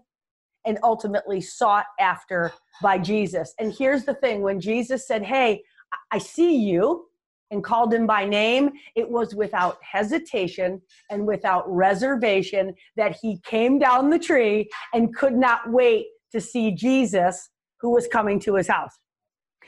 and 0.65 0.79
ultimately 0.85 1.41
sought 1.41 1.87
after 1.99 2.53
by 2.81 2.99
Jesus. 2.99 3.53
And 3.59 3.75
here's 3.77 4.05
the 4.05 4.15
thing 4.15 4.43
when 4.43 4.61
Jesus 4.61 5.09
said, 5.09 5.25
Hey, 5.25 5.65
I 6.13 6.19
see 6.19 6.55
you, 6.55 7.07
and 7.51 7.63
called 7.63 7.93
him 7.93 8.07
by 8.07 8.25
name, 8.25 8.71
it 8.97 9.09
was 9.09 9.35
without 9.35 9.79
hesitation 9.83 10.81
and 11.11 11.27
without 11.27 11.65
reservation 11.69 12.75
that 12.97 13.17
he 13.21 13.39
came 13.45 13.79
down 13.79 14.11
the 14.11 14.19
tree 14.19 14.69
and 14.93 15.15
could 15.15 15.35
not 15.35 15.71
wait 15.71 16.07
to 16.33 16.41
see 16.41 16.73
Jesus 16.73 17.51
who 17.81 17.91
was 17.91 18.07
coming 18.07 18.41
to 18.41 18.55
his 18.57 18.69
house. 18.69 18.99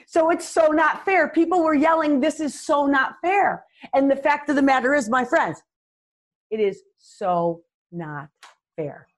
So 0.06 0.30
it's 0.30 0.48
so 0.48 0.68
not 0.68 1.04
fair. 1.04 1.28
People 1.28 1.62
were 1.62 1.74
yelling, 1.74 2.20
This 2.20 2.40
is 2.40 2.58
so 2.58 2.86
not 2.86 3.14
fair. 3.22 3.64
And 3.94 4.10
the 4.10 4.16
fact 4.16 4.48
of 4.48 4.56
the 4.56 4.62
matter 4.62 4.94
is, 4.94 5.08
my 5.08 5.24
friends, 5.24 5.62
it 6.50 6.60
is 6.60 6.82
so 6.98 7.62
not 7.92 8.28
fair. 8.76 9.08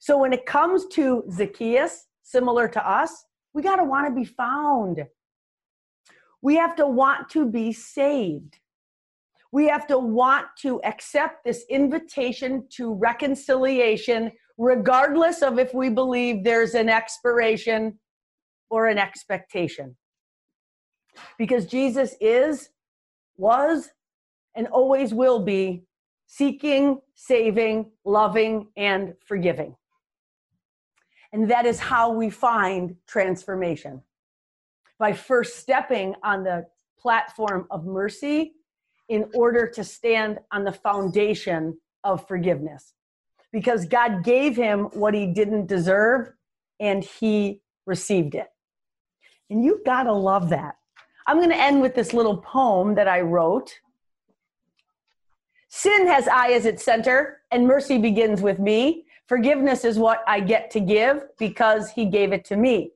So 0.00 0.18
when 0.18 0.32
it 0.32 0.46
comes 0.46 0.86
to 0.92 1.24
Zacchaeus, 1.30 2.06
similar 2.22 2.68
to 2.68 2.88
us, 2.88 3.24
we 3.52 3.62
got 3.62 3.76
to 3.76 3.84
want 3.84 4.06
to 4.06 4.14
be 4.14 4.24
found. 4.24 5.04
We 6.42 6.56
have 6.56 6.76
to 6.76 6.86
want 6.86 7.28
to 7.30 7.46
be 7.46 7.72
saved. 7.72 8.58
We 9.52 9.66
have 9.68 9.86
to 9.88 9.98
want 9.98 10.46
to 10.62 10.80
accept 10.84 11.44
this 11.44 11.64
invitation 11.68 12.66
to 12.70 12.94
reconciliation, 12.94 14.32
regardless 14.56 15.42
of 15.42 15.58
if 15.58 15.74
we 15.74 15.90
believe 15.90 16.44
there's 16.44 16.74
an 16.74 16.88
expiration 16.88 17.98
or 18.70 18.86
an 18.86 18.96
expectation. 18.96 19.96
Because 21.36 21.66
Jesus 21.66 22.14
is, 22.20 22.70
was, 23.36 23.90
and 24.54 24.68
always 24.68 25.12
will 25.12 25.40
be 25.40 25.82
seeking, 26.26 27.00
saving, 27.14 27.90
loving, 28.04 28.68
and 28.76 29.14
forgiving. 29.26 29.74
And 31.32 31.50
that 31.50 31.66
is 31.66 31.80
how 31.80 32.12
we 32.12 32.30
find 32.30 32.94
transformation 33.08 34.02
by 35.00 35.14
first 35.14 35.56
stepping 35.56 36.14
on 36.22 36.44
the 36.44 36.66
platform 37.00 37.66
of 37.70 37.86
mercy 37.86 38.52
in 39.08 39.28
order 39.34 39.66
to 39.66 39.82
stand 39.82 40.38
on 40.52 40.62
the 40.62 40.72
foundation 40.72 41.76
of 42.04 42.28
forgiveness. 42.28 42.92
Because 43.50 43.86
God 43.86 44.22
gave 44.22 44.54
him 44.54 44.84
what 44.92 45.14
he 45.14 45.26
didn't 45.26 45.66
deserve 45.66 46.32
and 46.78 47.02
he 47.02 47.62
received 47.86 48.34
it. 48.34 48.48
And 49.48 49.64
you 49.64 49.80
gotta 49.84 50.12
love 50.12 50.50
that. 50.50 50.76
I'm 51.26 51.40
gonna 51.40 51.56
end 51.56 51.80
with 51.80 51.94
this 51.94 52.12
little 52.12 52.36
poem 52.36 52.94
that 52.94 53.08
I 53.08 53.22
wrote. 53.22 53.80
Sin 55.68 56.06
has 56.06 56.28
I 56.28 56.52
as 56.52 56.66
its 56.66 56.84
center, 56.84 57.40
and 57.50 57.66
mercy 57.66 57.98
begins 57.98 58.42
with 58.42 58.58
me. 58.58 59.06
Forgiveness 59.26 59.84
is 59.84 59.98
what 59.98 60.22
I 60.26 60.40
get 60.40 60.70
to 60.72 60.80
give 60.80 61.24
because 61.38 61.90
he 61.90 62.04
gave 62.04 62.32
it 62.32 62.44
to 62.46 62.56
me 62.56 62.92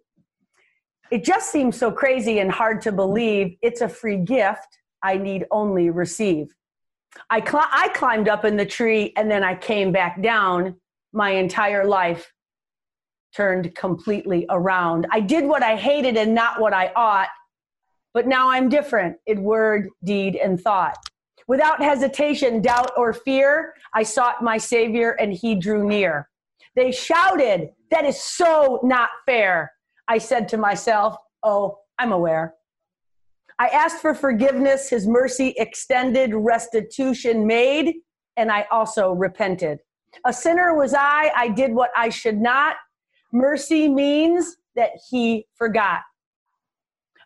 it 1.11 1.25
just 1.25 1.51
seems 1.51 1.77
so 1.77 1.91
crazy 1.91 2.39
and 2.39 2.51
hard 2.51 2.81
to 2.83 2.93
believe 2.93 3.57
it's 3.63 3.81
a 3.81 3.89
free 3.89 4.19
gift 4.19 4.79
I 5.03 5.17
need 5.17 5.47
only 5.51 5.91
receive. 5.91 6.55
I, 7.31 7.41
cl- 7.41 7.69
I 7.71 7.89
climbed 7.89 8.29
up 8.29 8.45
in 8.45 8.57
the 8.57 8.67
tree 8.67 9.13
and 9.17 9.31
then 9.31 9.45
I 9.45 9.55
came 9.55 9.93
back 9.93 10.23
down. 10.23 10.77
My 11.13 11.31
entire 11.31 11.85
life 11.85 12.33
turned 13.37 13.75
completely 13.75 14.47
around. 14.49 15.07
I 15.11 15.21
did 15.21 15.45
what 15.45 15.63
I 15.63 15.77
hated 15.77 16.17
and 16.17 16.35
not 16.35 16.61
what 16.61 16.73
I 16.73 16.93
ought, 16.97 17.29
but 18.13 18.27
now 18.27 18.51
I'm 18.51 18.69
different 18.69 19.17
in 19.27 19.43
word, 19.43 19.91
deed, 20.05 20.37
and 20.37 20.61
thought. 20.61 20.97
Without 21.47 21.83
hesitation, 21.83 22.63
doubt, 22.63 22.93
or 22.97 23.13
fear, 23.13 23.75
I 23.93 24.03
sought 24.03 24.43
my 24.43 24.57
Savior 24.57 25.11
and 25.21 25.33
he 25.33 25.55
drew 25.55 25.87
near. 25.87 26.29
They 26.75 26.91
shouted, 26.91 27.71
That 27.91 28.05
is 28.05 28.21
so 28.21 28.81
not 28.83 29.11
fair. 29.27 29.74
I 30.09 30.19
said 30.19 30.49
to 30.49 30.57
myself, 30.57 31.17
Oh, 31.43 31.79
I'm 31.99 32.13
aware. 32.13 32.55
I 33.59 33.69
asked 33.69 34.01
for 34.01 34.15
forgiveness, 34.15 34.91
His 34.91 35.07
mercy 35.07 35.55
extended, 35.57 36.35
restitution 36.35 37.47
made, 37.47 37.97
and 38.37 38.51
I 38.51 38.67
also 38.71 39.13
repented. 39.13 39.79
A 40.25 40.33
sinner 40.33 40.77
was 40.77 40.95
I, 40.95 41.31
I 41.37 41.49
did 41.49 41.73
what 41.73 41.91
I 41.97 42.09
should 42.09 42.41
not. 42.41 42.77
Mercy 43.33 43.89
means 43.89 44.57
that 44.77 44.91
He 45.11 45.47
forgot. 45.55 46.01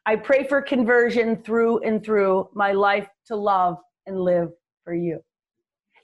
I 0.06 0.16
pray 0.16 0.46
for 0.46 0.62
conversion 0.62 1.36
through 1.42 1.80
and 1.80 2.02
through 2.02 2.48
my 2.54 2.72
life 2.72 3.08
to 3.26 3.36
love 3.36 3.76
and 4.06 4.20
live 4.20 4.48
for 4.82 4.94
you. 4.94 5.20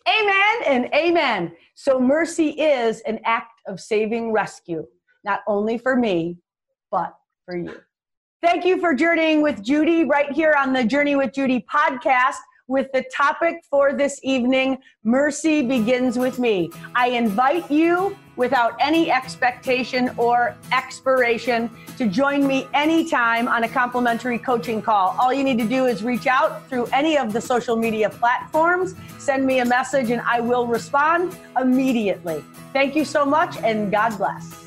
Amen 0.07 0.63
and 0.67 0.95
amen. 0.95 1.57
So, 1.75 1.99
mercy 1.99 2.51
is 2.51 3.01
an 3.03 3.21
act 3.25 3.63
of 3.67 3.81
saving 3.81 4.33
rescue, 4.33 4.85
not 5.25 5.41
only 5.47 5.79
for 5.79 5.97
me, 5.97 6.37
but 6.95 7.13
for 7.45 7.57
you. 7.57 7.75
Thank 8.41 8.65
you 8.65 8.79
for 8.79 8.95
journeying 8.95 9.43
with 9.43 9.65
Judy 9.65 10.05
right 10.05 10.31
here 10.31 10.55
on 10.57 10.73
the 10.73 10.85
Journey 10.85 11.17
with 11.17 11.33
Judy 11.33 11.67
podcast 11.69 12.37
with 12.69 12.87
the 12.93 13.05
topic 13.13 13.57
for 13.69 13.93
this 13.93 14.21
evening 14.23 14.79
Mercy 15.03 15.61
Begins 15.67 16.17
with 16.17 16.39
Me. 16.39 16.71
I 16.95 17.09
invite 17.09 17.69
you, 17.69 18.17
without 18.37 18.77
any 18.79 19.11
expectation 19.11 20.11
or 20.17 20.55
expiration, 20.71 21.69
to 21.99 22.07
join 22.07 22.47
me 22.47 22.69
anytime 22.75 23.49
on 23.49 23.65
a 23.65 23.69
complimentary 23.69 24.39
coaching 24.39 24.81
call. 24.81 25.17
All 25.19 25.35
you 25.35 25.43
need 25.43 25.59
to 25.59 25.67
do 25.67 25.87
is 25.87 26.05
reach 26.05 26.29
out 26.29 26.69
through 26.69 26.87
any 26.87 27.19
of 27.19 27.33
the 27.33 27.41
social 27.41 27.75
media 27.75 28.09
platforms, 28.09 28.95
send 29.19 29.45
me 29.45 29.59
a 29.59 29.65
message, 29.65 30.11
and 30.11 30.23
I 30.23 30.39
will 30.39 30.69
respond 30.69 31.37
immediately. 31.61 32.45
Thank 32.73 32.95
you 32.95 33.05
so 33.05 33.25
much, 33.25 33.57
and 33.59 33.91
God 33.91 34.17
bless. 34.17 34.64